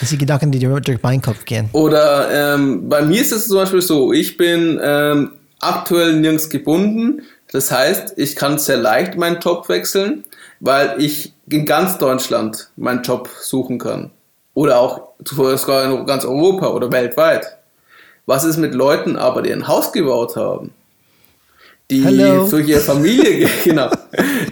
[0.00, 1.68] Das sind Gedanken, die durch meinen Kopf gehen.
[1.72, 7.22] Oder ähm, bei mir ist es zum Beispiel so, ich bin ähm, aktuell nirgends gebunden.
[7.52, 10.24] Das heißt, ich kann sehr leicht meinen Job wechseln,
[10.60, 14.10] weil ich in ganz Deutschland meinen Job suchen kann.
[14.54, 17.58] Oder auch sogar in ganz Europa oder weltweit.
[18.26, 20.72] Was ist mit Leuten aber, die ein Haus gebaut haben?
[21.92, 22.48] Die Hello.
[22.48, 23.90] durch ihre Familie, ge- genau,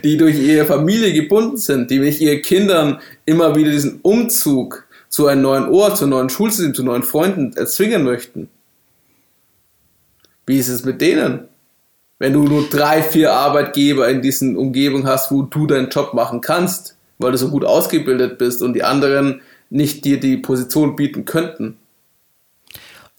[0.05, 5.27] die durch ihre Familie gebunden sind, die mit ihren Kindern immer wieder diesen Umzug zu
[5.27, 8.51] einem neuen Ort, zu einem neuen Schulsystem, zu neuen Freunden erzwingen möchten.
[10.47, 11.49] Wie ist es mit denen?
[12.19, 16.43] Wenn du nur drei, vier Arbeitgeber in diesen Umgebungen hast, wo du deinen Job machen
[16.43, 21.25] kannst, weil du so gut ausgebildet bist und die anderen nicht dir die Position bieten
[21.25, 21.79] könnten.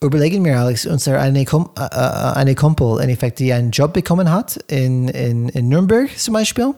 [0.02, 3.92] Überlegen wir, Alex, unser eine, Kom äh, äh, eine Kumpel, in Effekt, die einen Job
[3.92, 6.74] bekommen hat in, in, in Nürnberg zum Beispiel.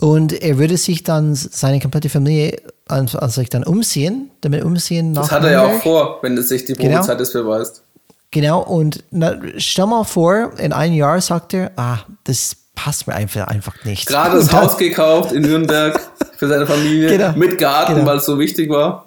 [0.00, 5.22] Und er würde sich dann seine komplette Familie an, sich dann umziehen, damit umziehen nach
[5.22, 6.96] Das hat er ja auch vor, wenn es sich die Genau.
[6.96, 7.82] Probezeit das beweist.
[8.30, 13.14] Genau, und na, stell mal vor, in einem Jahr sagt er, ah, das passt mir
[13.14, 14.06] einfach, einfach nicht.
[14.06, 16.00] Gerade das Haus gekauft in Nürnberg
[16.36, 17.32] für seine Familie Genau.
[17.38, 18.06] mit Garten, Genau.
[18.06, 19.03] weil es so wichtig war.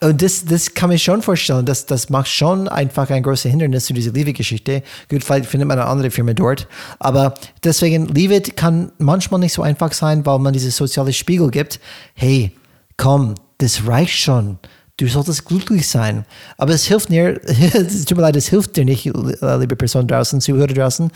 [0.00, 1.66] Und das, das kann ich schon vorstellen.
[1.66, 4.82] Das, das macht schon einfach ein großes Hindernis zu dieser Leave-Geschichte.
[5.08, 6.68] Gut, vielleicht findet man eine andere Firma dort.
[7.00, 7.34] Aber
[7.64, 11.80] deswegen, Leave kann manchmal nicht so einfach sein, weil man dieses soziale Spiegel gibt.
[12.14, 12.52] Hey,
[12.96, 14.58] komm, das reicht schon.
[14.98, 16.24] Du solltest glücklich sein.
[16.58, 20.06] Aber es hilft dir, es tut mir leid, es hilft dir nicht, äh, liebe Person
[20.06, 21.10] draußen, Zuhörer draußen,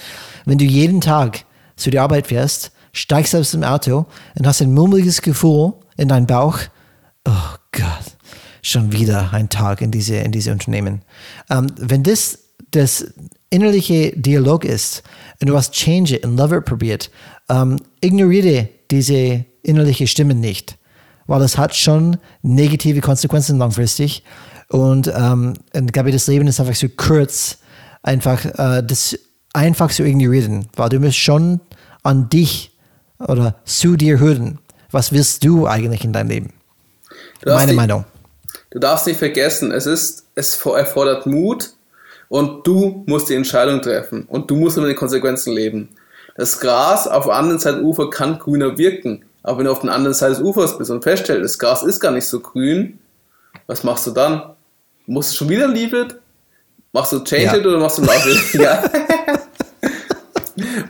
[0.44, 1.44] wenn du jeden Tag
[1.76, 4.06] zu der Arbeit fährst, steigst aus dem Auto
[4.36, 6.58] und hast ein mulmiges Gefühl in deinem Bauch.
[7.26, 8.16] Oh Gott,
[8.62, 11.02] schon wieder ein Tag in diese, in diese Unternehmen.
[11.50, 12.38] Ähm, wenn das
[12.70, 13.12] das
[13.50, 15.02] innerliche Dialog ist
[15.40, 17.10] und du hast Change it und Love it probiert,
[17.50, 20.78] ähm, ignoriere diese innerliche Stimmen nicht,
[21.26, 24.22] weil es hat schon negative Konsequenzen langfristig
[24.68, 27.58] und, ähm, und ich glaube, das Leben ist einfach so kurz,
[28.02, 29.18] einfach äh, das
[29.52, 31.60] einfach zu ignorieren, weil du musst schon
[32.04, 32.70] an dich
[33.18, 34.58] oder zu dir hören.
[34.90, 36.52] Was willst du eigentlich in deinem Leben?
[37.44, 38.04] Meine nicht- Meinung.
[38.72, 41.70] Du darfst nicht vergessen, es ist, es erfordert Mut
[42.28, 45.90] und du musst die Entscheidung treffen und du musst mit den Konsequenzen leben.
[46.36, 49.80] Das Gras auf der anderen Seite des Ufers kann grüner wirken, aber wenn du auf
[49.80, 52.98] der anderen Seite des Ufers bist und feststellst, das Gras ist gar nicht so grün,
[53.66, 54.54] was machst du dann?
[55.06, 56.16] Musst du schon wieder Leave it?
[56.92, 57.56] Machst du Change Ja.
[57.56, 58.54] it oder machst du Love it?
[58.54, 58.82] ja.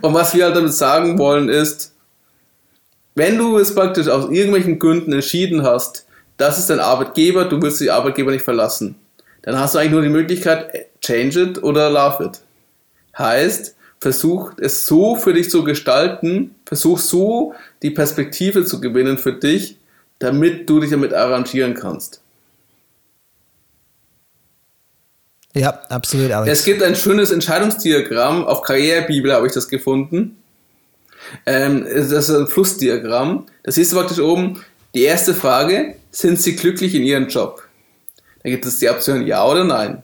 [0.03, 1.93] Und was wir halt damit sagen wollen ist,
[3.17, 6.07] wenn du es praktisch aus irgendwelchen Gründen entschieden hast,
[6.43, 8.97] das ist dein Arbeitgeber, du willst die Arbeitgeber nicht verlassen,
[9.43, 12.41] dann hast du eigentlich nur die Möglichkeit, change it oder love it.
[13.17, 19.33] Heißt, versuch es so für dich zu gestalten, versuch so die Perspektive zu gewinnen für
[19.33, 19.77] dich,
[20.19, 22.21] damit du dich damit arrangieren kannst.
[25.55, 26.59] Ja, absolut, Alex.
[26.59, 30.39] Es gibt ein schönes Entscheidungsdiagramm, auf Karrierebibel habe ich das gefunden.
[31.47, 33.47] Ähm, das ist ein Flussdiagramm.
[33.63, 34.65] Da siehst du praktisch oben,
[34.95, 37.63] die erste Frage, sind sie glücklich in ihrem Job?
[38.43, 40.03] Da gibt es die Option Ja oder Nein.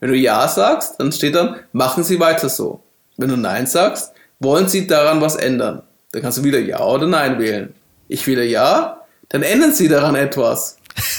[0.00, 2.82] Wenn du Ja sagst, dann steht dann, machen sie weiter so.
[3.16, 5.82] Wenn du Nein sagst, wollen sie daran was ändern.
[6.12, 7.74] Dann kannst du wieder Ja oder Nein wählen.
[8.08, 10.76] Ich wähle Ja, dann ändern sie daran etwas.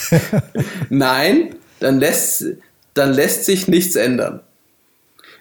[0.89, 2.45] Nein, dann lässt,
[2.93, 4.41] dann lässt sich nichts ändern.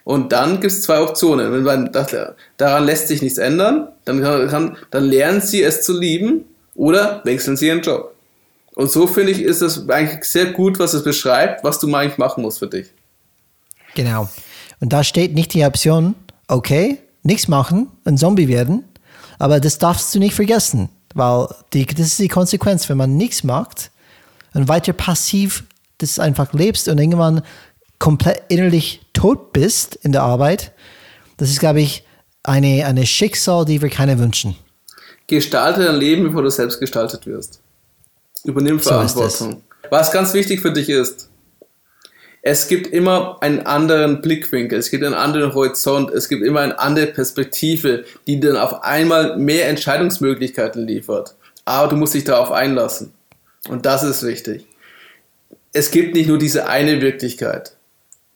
[0.05, 1.53] Und dann gibt es zwei Optionen.
[1.53, 5.99] Wenn man dachte, daran lässt sich nichts ändern, dann, kann, dann lernen sie es zu
[5.99, 6.45] lieben
[6.81, 8.15] oder wechseln sie ihren Job.
[8.75, 12.17] Und so finde ich, ist es eigentlich sehr gut, was es beschreibt, was du eigentlich
[12.17, 12.87] machen musst für dich.
[13.95, 14.31] Genau.
[14.81, 16.15] Und da steht nicht die Option,
[16.49, 18.85] okay, nichts machen, ein Zombie werden,
[19.39, 23.45] aber das darfst du nicht vergessen, weil die, das ist die Konsequenz, wenn man nichts
[23.45, 23.91] macht
[24.55, 25.65] und weiter passiv
[25.99, 27.43] das einfach lebst und irgendwann
[27.99, 30.73] komplett innerlich tot bist in der Arbeit,
[31.37, 32.05] das ist, glaube ich,
[32.43, 34.57] eine, eine Schicksal, die wir keiner wünschen.
[35.37, 37.61] Gestalte dein Leben, bevor du selbst gestaltet wirst.
[38.45, 39.53] Übernimm Verantwortung.
[39.53, 41.31] So Was ganz wichtig für dich ist,
[42.43, 46.79] es gibt immer einen anderen Blickwinkel, es gibt einen anderen Horizont, es gibt immer eine
[46.79, 51.37] andere Perspektive, die dann auf einmal mehr Entscheidungsmöglichkeiten liefert.
[51.65, 53.13] Aber du musst dich darauf einlassen.
[53.69, 54.67] Und das ist wichtig.
[55.73, 57.77] Es gibt nicht nur diese eine Wirklichkeit.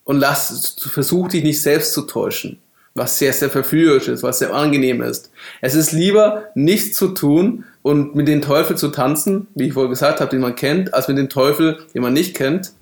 [0.05, 2.61] Und lass, versuch dich nicht selbst zu täuschen,
[2.95, 5.31] was sehr, sehr verführerisch ist, was sehr angenehm ist.
[5.61, 9.91] Es ist lieber, nichts zu tun und mit dem Teufel zu tanzen, wie ich vorher
[9.91, 12.73] gesagt habe, den man kennt, als mit dem Teufel, den man nicht kennt.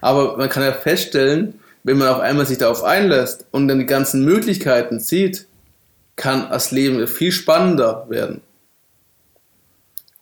[0.00, 3.86] Aber man kann ja feststellen, wenn man auf einmal sich darauf einlässt und dann die
[3.86, 5.46] ganzen Möglichkeiten sieht,
[6.16, 8.40] kann das Leben viel spannender werden.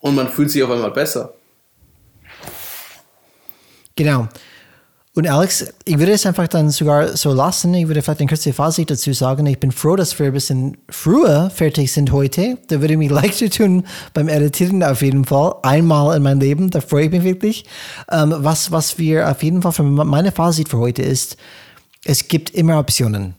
[0.00, 1.34] Und man fühlt sich auf einmal besser.
[3.94, 4.26] Genau.
[5.14, 7.74] Und Alex, ich würde es einfach dann sogar so lassen.
[7.74, 9.44] Ich würde vielleicht ein kurzes Fazit dazu sagen.
[9.44, 12.56] Ich bin froh, dass wir ein bisschen früher fertig sind heute.
[12.68, 13.84] Da würde ich mich leichter tun
[14.14, 15.56] beim Editieren auf jeden Fall.
[15.62, 17.66] Einmal in meinem Leben, da freue ich mich wirklich.
[18.10, 21.36] Ähm, was, was wir auf jeden Fall, für meine Fazit für heute ist,
[22.04, 23.34] es gibt immer Optionen.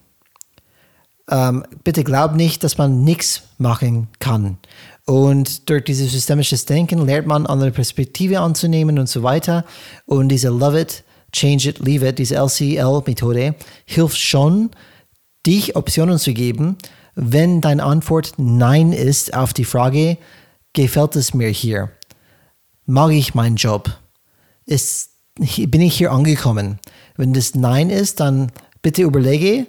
[1.31, 4.57] Ähm, bitte glaub nicht, dass man nichts machen kann.
[5.05, 9.65] Und durch dieses systemisches Denken lernt man andere Perspektive anzunehmen und so weiter.
[10.05, 11.03] Und diese Love It,
[11.33, 13.55] Change It, Leave It, diese LCL-Methode,
[13.85, 14.71] hilft schon,
[15.45, 16.77] dich Optionen zu geben,
[17.15, 20.17] wenn deine Antwort Nein ist auf die Frage,
[20.73, 21.91] gefällt es mir hier?
[22.85, 23.91] Mag ich meinen Job?
[24.65, 26.79] Ist, bin ich hier angekommen?
[27.17, 29.67] Wenn das Nein ist, dann bitte überlege,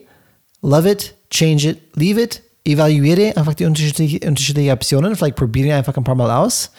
[0.63, 5.97] love it, change it, leave it, evaluiere einfach die unterschiedlichen unterschiedliche Optionen, vielleicht probiere einfach
[5.97, 6.71] ein paar Mal aus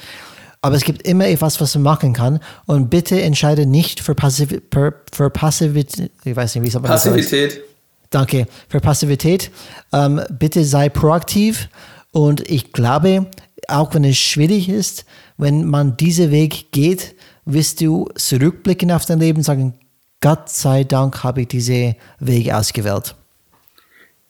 [0.66, 2.40] aber es gibt immer etwas, was man machen kann.
[2.66, 6.10] Und bitte entscheide nicht für, Passiv für, für Passivität.
[6.24, 7.62] Ich weiß nicht, wie es aber Passivität.
[8.10, 8.48] Danke.
[8.68, 9.52] Für Passivität.
[9.94, 11.70] Ähm, bitte sei proaktiv.
[12.10, 13.28] Und ich glaube,
[13.68, 15.06] auch wenn es schwierig ist,
[15.38, 17.14] wenn man diesen Weg geht,
[17.46, 19.76] wirst du zurückblicken auf dein Leben und sagen,
[20.20, 23.14] Gott sei Dank habe ich diesen Weg ausgewählt.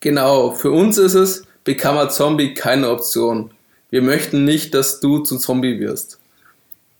[0.00, 3.52] Genau, für uns ist es, Become a Zombie keine Option.
[3.88, 6.18] Wir möchten nicht, dass du zum Zombie wirst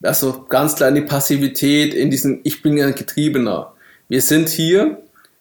[0.07, 3.72] also ganz klar die Passivität, in diesen, ich bin ein Getriebener.
[4.09, 4.98] Wir sind hier,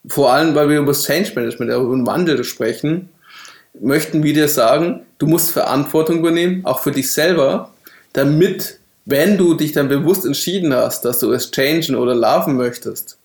[0.08, 3.10] vor allem weil wir über das Change Management, über den Wandel sprechen,
[3.80, 7.72] möchten wir dir sagen, du musst Verantwortung übernehmen, auch für dich selber,
[8.14, 13.18] damit, wenn du dich dann bewusst entschieden hast, dass du es changen oder laufen möchtest,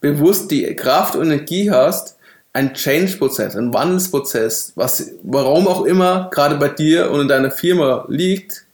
[0.00, 2.16] bewusst die Kraft und Energie hast,
[2.52, 8.04] ein Change-Prozess, ein Wandelsprozess, was, warum auch immer gerade bei dir und in deiner Firma
[8.08, 8.66] liegt,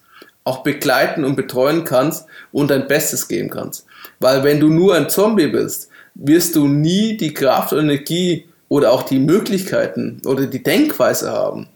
[0.49, 3.85] auch begleiten und betreuen kannst und dein Bestes geben kannst.
[4.19, 8.93] Weil wenn du nur ein Zombie bist, wirst du nie die Kraft und Energie oder
[8.93, 11.69] auch die Möglichkeiten oder die Denkweise haben,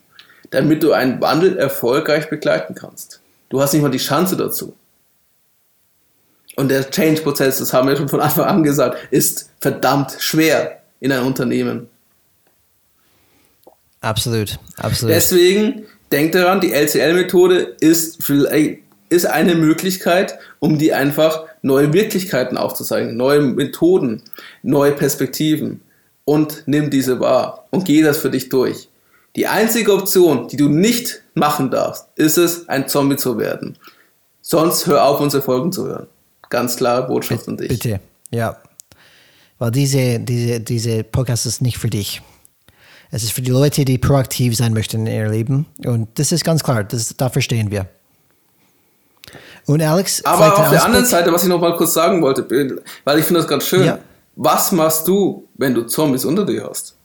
[0.50, 3.20] damit du einen Wandel erfolgreich begleiten kannst.
[3.50, 4.74] Du hast nicht mal die Chance dazu.
[6.56, 11.12] Und der Change-Prozess, das haben wir schon von Anfang an gesagt, ist verdammt schwer in
[11.12, 11.88] einem Unternehmen.
[14.00, 15.14] Absolut, absolut.
[15.14, 18.30] Deswegen Denk daran, die LCL-Methode ist,
[19.08, 24.22] ist eine Möglichkeit, um die einfach neue Wirklichkeiten aufzuzeigen, neue Methoden,
[24.62, 25.80] neue Perspektiven
[26.24, 28.88] und nimm diese wahr und geh das für dich durch.
[29.34, 33.78] Die einzige Option, die du nicht machen darfst, ist es, ein Zombie zu werden.
[34.42, 36.06] Sonst hör auf, unsere Folgen zu hören.
[36.50, 37.68] Ganz klare Botschaft an dich.
[37.68, 38.00] Bitte,
[38.30, 38.60] ja.
[39.58, 42.20] Weil diese, diese, diese Podcast ist nicht für dich.
[43.14, 45.66] Es ist für die Leute, die proaktiv sein möchten in ihrem Leben.
[45.84, 47.86] Und das ist ganz klar, das, da verstehen wir.
[49.66, 52.48] Und Alex, aber auf der anderen Seite, was ich noch mal kurz sagen wollte,
[53.04, 53.84] weil ich finde das gerade schön.
[53.84, 53.98] Ja.
[54.34, 56.96] Was machst du, wenn du Zombies unter dir hast?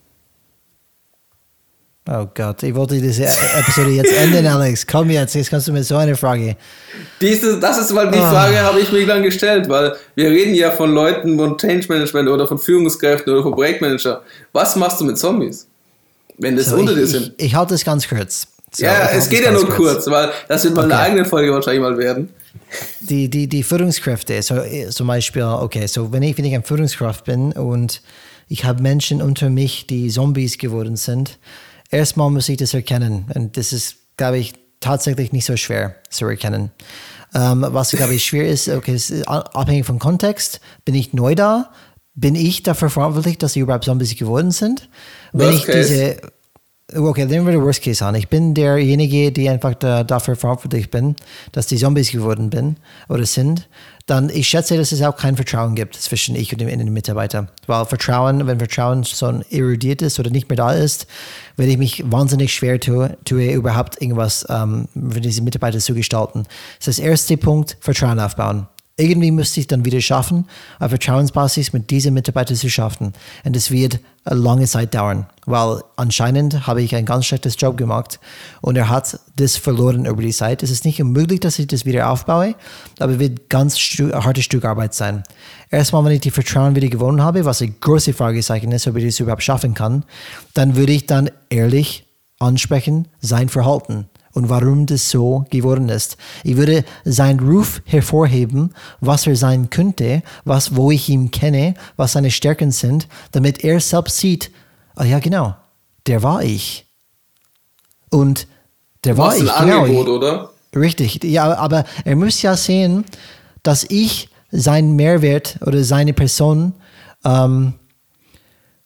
[2.09, 4.87] Oh Gott, ich wollte diese Episode jetzt enden, Alex.
[4.87, 6.55] Komm jetzt, jetzt kannst du mir so eine Frage.
[7.19, 8.31] Diese, das ist mal die ah.
[8.31, 8.63] Frage, oh.
[8.67, 12.47] habe ich mir dann gestellt, weil wir reden ja von Leuten von Change Management oder
[12.47, 14.21] von Führungskräften oder von Projektmanager.
[14.53, 15.67] Was machst du mit Zombies,
[16.37, 17.33] wenn das so, unter ich, dir sind?
[17.37, 18.47] Ich, ich halte es ganz kurz.
[18.71, 20.05] So, ja, es geht ja nur kurz.
[20.05, 20.93] kurz, weil das wird mal okay.
[20.93, 22.29] eine eigene Folge wahrscheinlich mal werden.
[22.99, 27.23] Die, die, die Führungskräfte, so, zum Beispiel, okay, so wenn ich, wenn ich ein Führungskraft
[27.23, 28.01] bin und
[28.49, 31.37] ich habe Menschen unter mich, die Zombies geworden sind,
[31.91, 33.25] erstmal muss ich das erkennen.
[33.33, 36.71] Und das ist, glaube ich, tatsächlich nicht so schwer zu erkennen.
[37.33, 40.59] Ähm, was, glaube ich, schwer ist, okay, ist abhängig vom Kontext.
[40.85, 41.71] Bin ich neu da?
[42.17, 44.89] Bin ich dafür verantwortlich, dass sie überhaupt Zombies geworden sind?
[45.31, 46.17] Wenn Worst ich case.
[46.89, 48.15] diese, okay, nehmen wir den Worst Case an.
[48.15, 51.15] Ich bin derjenige, der einfach da, dafür verantwortlich bin,
[51.51, 53.69] dass die Zombies geworden bin oder sind
[54.07, 57.49] dann ich schätze, dass es auch kein Vertrauen gibt zwischen ich und dem Mitarbeiter.
[57.67, 61.07] Weil Vertrauen, wenn Vertrauen schon erodiert ist oder nicht mehr da ist,
[61.57, 66.45] werde ich mich wahnsinnig schwer tue, tue überhaupt irgendwas ähm, für diese Mitarbeiter zu gestalten.
[66.79, 68.67] Das ist der erste Punkt, Vertrauen aufbauen.
[68.99, 70.47] Irgendwie müsste ich dann wieder schaffen,
[70.79, 73.13] auf Vertrauensbasis mit diesen Mitarbeitern zu schaffen.
[73.43, 77.77] Und das wird eine lange Zeit dauern, weil anscheinend habe ich ein ganz schlechtes Job
[77.77, 78.19] gemacht
[78.59, 80.63] und er hat das verloren über die Zeit.
[80.63, 82.55] Es ist nicht unmöglich, dass ich das wieder aufbaue,
[82.97, 85.21] aber es wird ganz ein hartes Stück Arbeit sein.
[85.69, 89.05] Erstmal, wenn ich die Vertrauen wieder gewonnen habe, was ein großes Fragezeichen ist, ob ich
[89.05, 90.05] das überhaupt schaffen kann,
[90.55, 92.07] dann würde ich dann ehrlich
[92.39, 96.15] ansprechen, sein Verhalten und warum das so geworden ist.
[96.43, 98.69] Ich würde seinen Ruf hervorheben,
[99.01, 103.79] was er sein könnte, was, wo ich ihn kenne, was seine Stärken sind, damit er
[103.79, 104.51] selbst sieht,
[104.95, 105.55] ah ja genau,
[106.05, 106.85] der war ich.
[108.11, 108.47] Und
[109.03, 109.51] der du war ich.
[109.51, 110.49] Ein genau, Angebot, oder?
[110.75, 113.05] Richtig, ja, aber er muss ja sehen,
[113.63, 116.73] dass ich seinen Mehrwert oder seine Person
[117.25, 117.73] ähm,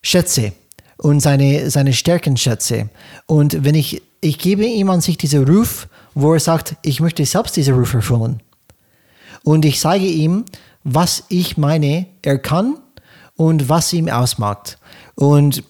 [0.01, 0.53] schätze
[1.01, 2.89] und seine, seine Stärken schätze.
[3.25, 7.25] Und wenn ich ich gebe ihm an sich diesen Ruf, wo er sagt, ich möchte
[7.25, 8.41] selbst diesen Ruf erfüllen.
[9.43, 10.45] Und ich zeige ihm,
[10.83, 12.77] was ich meine, er kann
[13.35, 14.77] und was ihm ausmacht.
[15.15, 15.63] Und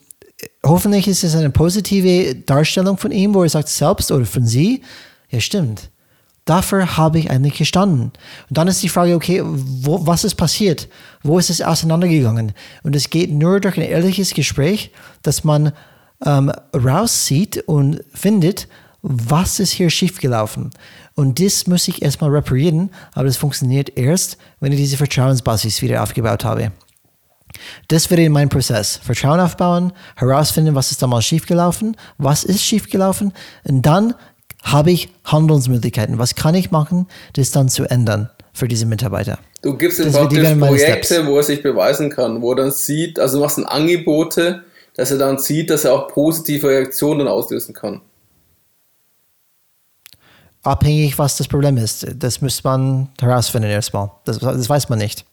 [0.66, 4.82] hoffentlich ist es eine positive Darstellung von ihm, wo er sagt selbst oder von sie,
[5.30, 5.90] ja stimmt,
[6.46, 8.12] dafür habe ich eigentlich gestanden.
[8.50, 10.88] Und dann ist die Frage, okay, wo, was ist passiert?
[11.24, 12.54] Wo ist es auseinandergegangen?
[12.84, 15.74] Und es geht nur durch ein ehrliches Gespräch, dass man
[16.26, 18.68] ähm, rauszieht und findet,
[19.02, 20.72] was ist hier schiefgelaufen.
[21.16, 26.04] Und das muss ich erstmal reparieren, aber das funktioniert erst, wenn ich diese Vertrauensbasis wieder
[26.04, 26.72] aufgebaut habe.
[27.88, 28.98] Das wäre mein Prozess.
[28.98, 33.34] Vertrauen aufbauen, herausfinden, was ist damals schiefgelaufen, was ist schiefgelaufen
[33.64, 34.14] und dann
[34.62, 36.18] habe ich Handlungsmöglichkeiten.
[36.18, 39.40] Was kann ich machen, das dann zu ändern für diese Mitarbeiter?
[39.62, 43.38] Du gibst ihm praktisch Projekte, wo er sich beweisen kann, wo er dann sieht, also
[43.38, 44.64] du machst dann Angebote,
[44.96, 48.02] dass er dann sieht, dass er auch positive Reaktionen auslösen kann.
[50.64, 52.06] Abhängig, was das Problem ist.
[52.16, 54.12] Das muss man herausfinden erstmal.
[54.26, 55.26] Das, das weiß man nicht.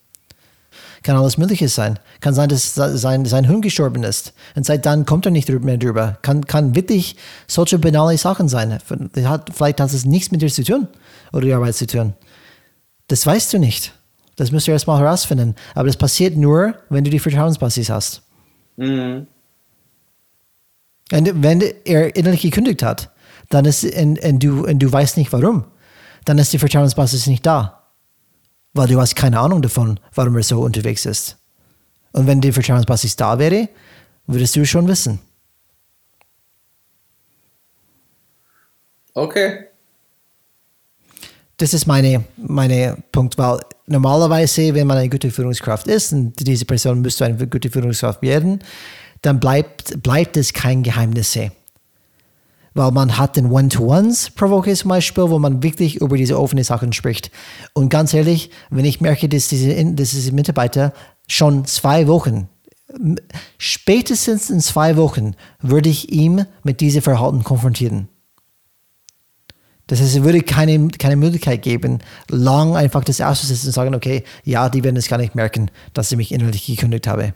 [1.03, 1.99] Kann alles Mögliche sein.
[2.20, 4.32] Kann sein, dass sein, sein Hund gestorben ist.
[4.55, 6.18] Und seit dann kommt er nicht mehr drüber.
[6.22, 8.78] Kann, kann wirklich solche banale Sachen sein.
[9.24, 10.88] Hat, vielleicht hat es nichts mit dir zu tun
[11.32, 12.14] oder die Arbeit zu tun.
[13.09, 13.92] Das weißt du nicht.
[14.36, 15.55] Das musst du erstmal herausfinden.
[15.74, 18.22] Aber das passiert nur, wenn du die Vertrauensbasis hast.
[18.76, 19.26] Mhm.
[21.11, 23.11] Und wenn er innerlich gekündigt hat,
[23.49, 25.64] dann ist, und, und, du, und du weißt nicht warum,
[26.24, 27.77] dann ist die Vertrauensbasis nicht da.
[28.74, 31.36] Weil du hast keine Ahnung davon, warum er so unterwegs ist.
[32.12, 33.68] Und wenn die Vertrauensbasis da wäre,
[34.26, 35.18] würdest du schon wissen.
[39.14, 39.64] Okay.
[41.56, 46.64] Das ist meine, meine Punkt, weil normalerweise, wenn man eine gute Führungskraft ist und diese
[46.64, 48.60] Person müsste eine gute Führungskraft werden,
[49.22, 51.36] dann bleibt, bleibt es kein Geheimnis.
[52.78, 56.62] Weil man hat den One-to-Ones pro Woche zum Beispiel, wo man wirklich über diese offenen
[56.62, 57.32] Sachen spricht.
[57.72, 60.92] Und ganz ehrlich, wenn ich merke, dass diese, dass diese Mitarbeiter
[61.26, 62.48] schon zwei Wochen,
[63.58, 68.06] spätestens in zwei Wochen, würde ich ihm mit diesem Verhalten konfrontieren.
[69.88, 71.98] Das heißt, es würde keine, keine Möglichkeit geben,
[72.30, 76.12] lang einfach das auszusetzen und sagen, okay, ja, die werden es gar nicht merken, dass
[76.12, 77.34] ich mich innerlich gekündigt habe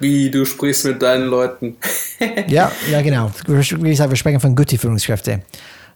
[0.00, 1.76] wie du sprichst mit deinen Leuten.
[2.48, 3.30] ja, ja, genau.
[3.46, 5.42] Wie gesagt, wir sprechen von guten Führungskräften.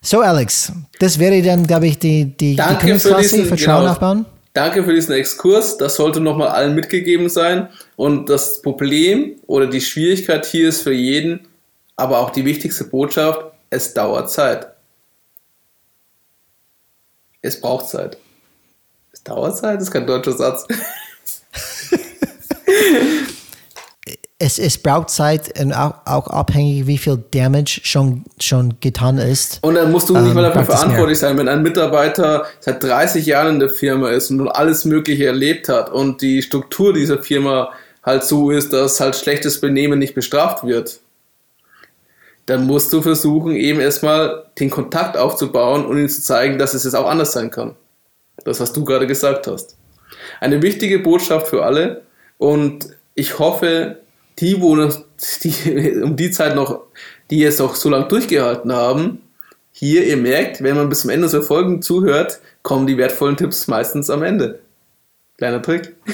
[0.00, 3.92] So, Alex, das wäre dann, glaube ich, die, die, Danke die für diesen, Vertrauen genau,
[3.92, 4.26] aufbauen.
[4.52, 5.78] Danke für diesen Exkurs.
[5.78, 7.68] Das sollte nochmal allen mitgegeben sein.
[7.96, 11.46] Und das Problem oder die Schwierigkeit hier ist für jeden,
[11.96, 14.66] aber auch die wichtigste Botschaft, es dauert Zeit.
[17.40, 18.18] Es braucht Zeit.
[19.12, 20.66] Es dauert Zeit, das ist kein deutscher Satz.
[24.42, 29.60] es, es braucht Zeit und auch, auch abhängig, wie viel Damage schon, schon getan ist.
[29.62, 33.24] Und dann musst du nicht ähm, mal dafür verantwortlich sein, wenn ein Mitarbeiter seit 30
[33.24, 37.70] Jahren in der Firma ist und alles Mögliche erlebt hat und die Struktur dieser Firma
[38.02, 40.98] halt so ist, dass halt schlechtes Benehmen nicht bestraft wird.
[42.46, 46.82] Dann musst du versuchen, eben erstmal den Kontakt aufzubauen und ihm zu zeigen, dass es
[46.82, 47.76] jetzt auch anders sein kann.
[48.44, 49.76] Das, was du gerade gesagt hast.
[50.40, 52.02] Eine wichtige Botschaft für alle
[52.38, 54.01] und ich hoffe,
[54.38, 55.02] die, wo noch,
[55.42, 56.82] die, um die Zeit noch,
[57.30, 59.22] die jetzt auch so lange durchgehalten haben,
[59.70, 63.66] hier, ihr merkt, wenn man bis zum Ende unserer Folgen zuhört, kommen die wertvollen Tipps
[63.68, 64.60] meistens am Ende.
[65.38, 65.96] Kleiner Trick.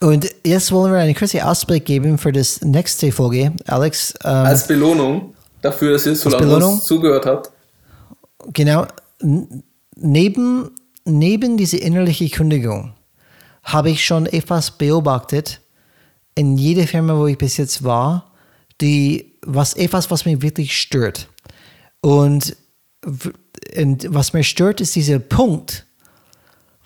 [0.00, 3.52] Und jetzt wollen wir einen kurzen Ausblick geben für das nächste Folge.
[3.66, 4.14] Alex.
[4.22, 7.50] Ähm, als Belohnung dafür, dass ihr so lange zugehört habt.
[8.52, 8.86] Genau.
[9.96, 10.70] Neben,
[11.04, 12.92] neben diese innerliche Kündigung
[13.62, 15.60] habe ich schon etwas beobachtet
[16.34, 18.32] in jeder Firma, wo ich bis jetzt war,
[18.80, 21.28] die, was, etwas, was mich wirklich stört.
[22.00, 22.56] Und,
[23.76, 25.84] und was mir stört, ist dieser Punkt,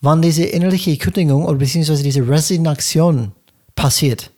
[0.00, 3.32] wann diese innerliche Kündigung oder beziehungsweise diese Resignation
[3.74, 4.30] passiert.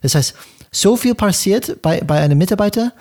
[0.00, 0.34] Das heißt,
[0.70, 2.92] so viel passiert bei, bei einem Mitarbeiter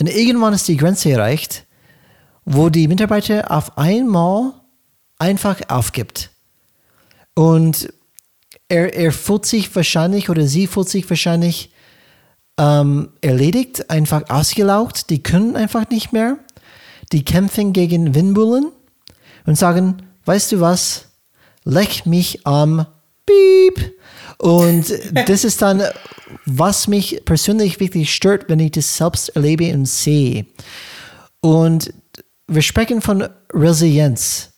[0.00, 1.64] und irgendwann ist die Grenze erreicht,
[2.44, 4.52] wo die Mitarbeiter auf einmal
[5.18, 6.30] einfach aufgibt.
[7.34, 7.92] Und
[8.68, 11.70] er, er fühlt sich wahrscheinlich oder sie fühlt sich wahrscheinlich
[12.58, 15.10] ähm, erledigt, einfach ausgelaugt.
[15.10, 16.38] Die können einfach nicht mehr.
[17.12, 18.70] Die kämpfen gegen Windmühlen
[19.46, 21.06] und sagen, weißt du was,
[21.64, 22.86] leck mich am
[23.24, 23.94] Piep.
[24.38, 24.92] Und
[25.26, 25.82] das ist dann,
[26.44, 30.46] was mich persönlich wirklich stört, wenn ich das selbst erlebe und sehe.
[31.40, 31.92] Und
[32.46, 34.50] wir sprechen von Resilienz.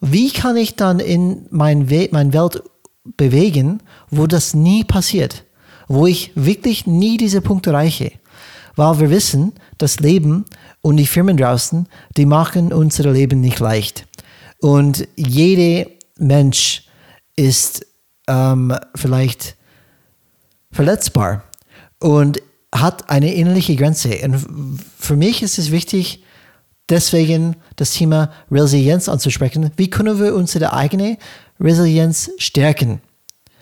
[0.00, 2.62] Wie kann ich dann in mein, We mein Welt
[3.04, 5.44] bewegen, wo das nie passiert,
[5.88, 8.12] wo ich wirklich nie diese Punkte erreiche.
[8.76, 10.46] Weil wir wissen, das Leben
[10.80, 11.86] und die Firmen draußen,
[12.16, 14.06] die machen unser Leben nicht leicht.
[14.60, 15.88] Und jeder
[16.18, 16.86] Mensch
[17.36, 17.86] ist
[18.26, 19.56] ähm, vielleicht
[20.72, 21.44] verletzbar
[22.00, 22.40] und
[22.74, 24.18] hat eine innerliche Grenze.
[24.24, 26.24] Und für mich ist es wichtig,
[26.88, 29.70] deswegen das Thema Resilienz anzusprechen.
[29.76, 31.18] Wie können wir unsere eigene
[31.64, 33.00] Resilienz stärken.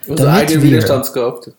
[0.06, 1.52] Unsere eigene Widerstandskraft.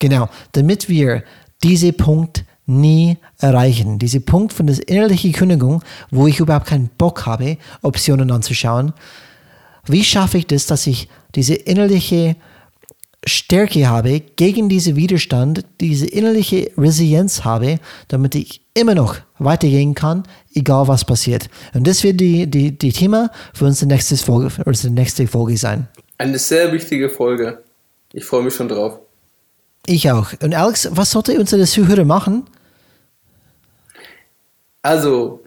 [0.00, 1.22] Genau, damit wir
[1.62, 3.98] diesen Punkt nie erreichen.
[3.98, 8.92] Dieser Punkt von der innerlichen Kündigung, wo ich überhaupt keinen Bock habe, Optionen anzuschauen.
[9.86, 12.36] Wie schaffe ich das, dass ich diese innerliche
[13.26, 20.24] Stärke habe gegen diesen Widerstand, diese innerliche Resilienz habe, damit ich immer noch weitergehen kann,
[20.54, 21.48] egal was passiert.
[21.72, 25.88] Und das wird die, die, die Thema für unsere nächste Folge, unsere nächste Folge sein.
[26.18, 27.62] Eine sehr wichtige Folge.
[28.12, 29.00] Ich freue mich schon drauf.
[29.86, 30.32] Ich auch.
[30.42, 32.44] Und Alex, was sollte unsere Zuhörer machen?
[34.82, 35.42] Also,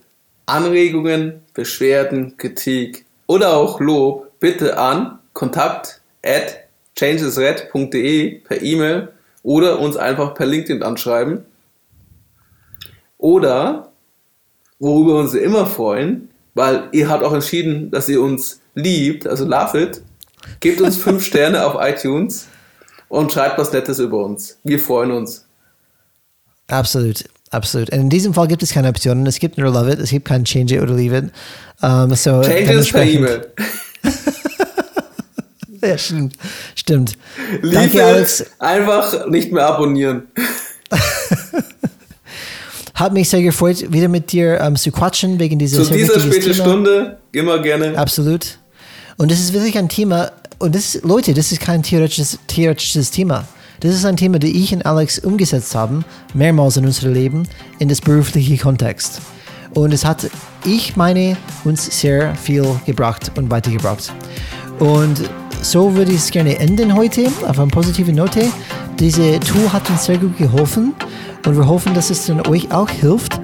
[0.45, 6.66] Anregungen, Beschwerden, Kritik oder auch Lob bitte an kontakt at
[6.97, 9.09] changesred.de per E-Mail
[9.43, 11.45] oder uns einfach per LinkedIn anschreiben.
[13.17, 13.91] Oder,
[14.79, 19.45] worüber wir uns immer freuen, weil ihr habt auch entschieden, dass ihr uns liebt, also
[19.45, 20.01] love it,
[20.59, 22.47] gebt uns fünf Sterne auf iTunes
[23.09, 24.59] und schreibt was Nettes über uns.
[24.63, 25.45] Wir freuen uns.
[26.67, 27.91] Absolut, absolut.
[27.91, 29.25] Und in diesem Fall gibt es keine Optionen.
[29.25, 31.31] Es gibt nur Love It, es gibt kein Change It oder Leave It.
[31.81, 33.53] Um, so Change It per E-Mail.
[35.81, 36.35] ja, stimmt.
[36.75, 37.13] stimmt.
[37.61, 38.45] Leave Danke, Alex.
[38.59, 40.23] Einfach nicht mehr abonnieren.
[42.93, 46.53] Hat mich sehr gefreut, wieder mit dir ähm, zu quatschen wegen dieser Zu dieser späten
[46.53, 47.95] Stunde, immer gerne.
[47.97, 48.57] Absolut.
[49.17, 53.47] Und das ist wirklich ein Thema, und das, Leute, das ist kein theoretisches, theoretisches Thema.
[53.79, 56.03] Das ist ein Thema, das ich und Alex umgesetzt haben,
[56.33, 57.47] mehrmals in unserem Leben,
[57.77, 59.21] in das berufliche Kontext.
[59.75, 60.27] Und es hat,
[60.65, 64.11] ich meine, uns sehr viel gebracht und weitergebracht.
[64.79, 65.21] Und
[65.61, 68.45] so würde ich es gerne enden heute, auf einer positiven Note.
[68.99, 70.93] Diese Tool hat uns sehr gut geholfen
[71.45, 73.39] und wir hoffen, dass es dann euch auch hilft.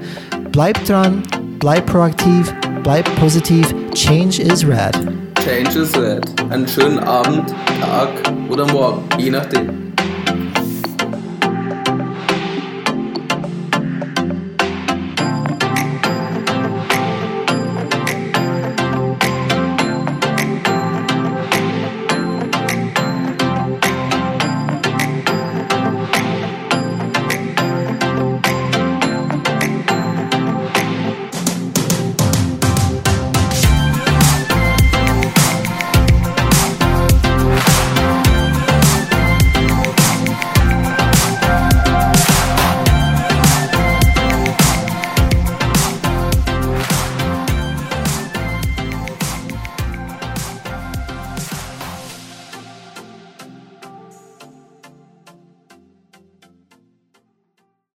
[0.52, 1.22] Bleibt dran,
[1.58, 3.74] bleibt proaktiv, bleibt positiv.
[3.94, 4.98] Change is rad.
[5.44, 6.24] Change is red.
[6.50, 8.08] Einen schönen Abend, Tag
[8.48, 9.83] oder Morgen, je nachdem.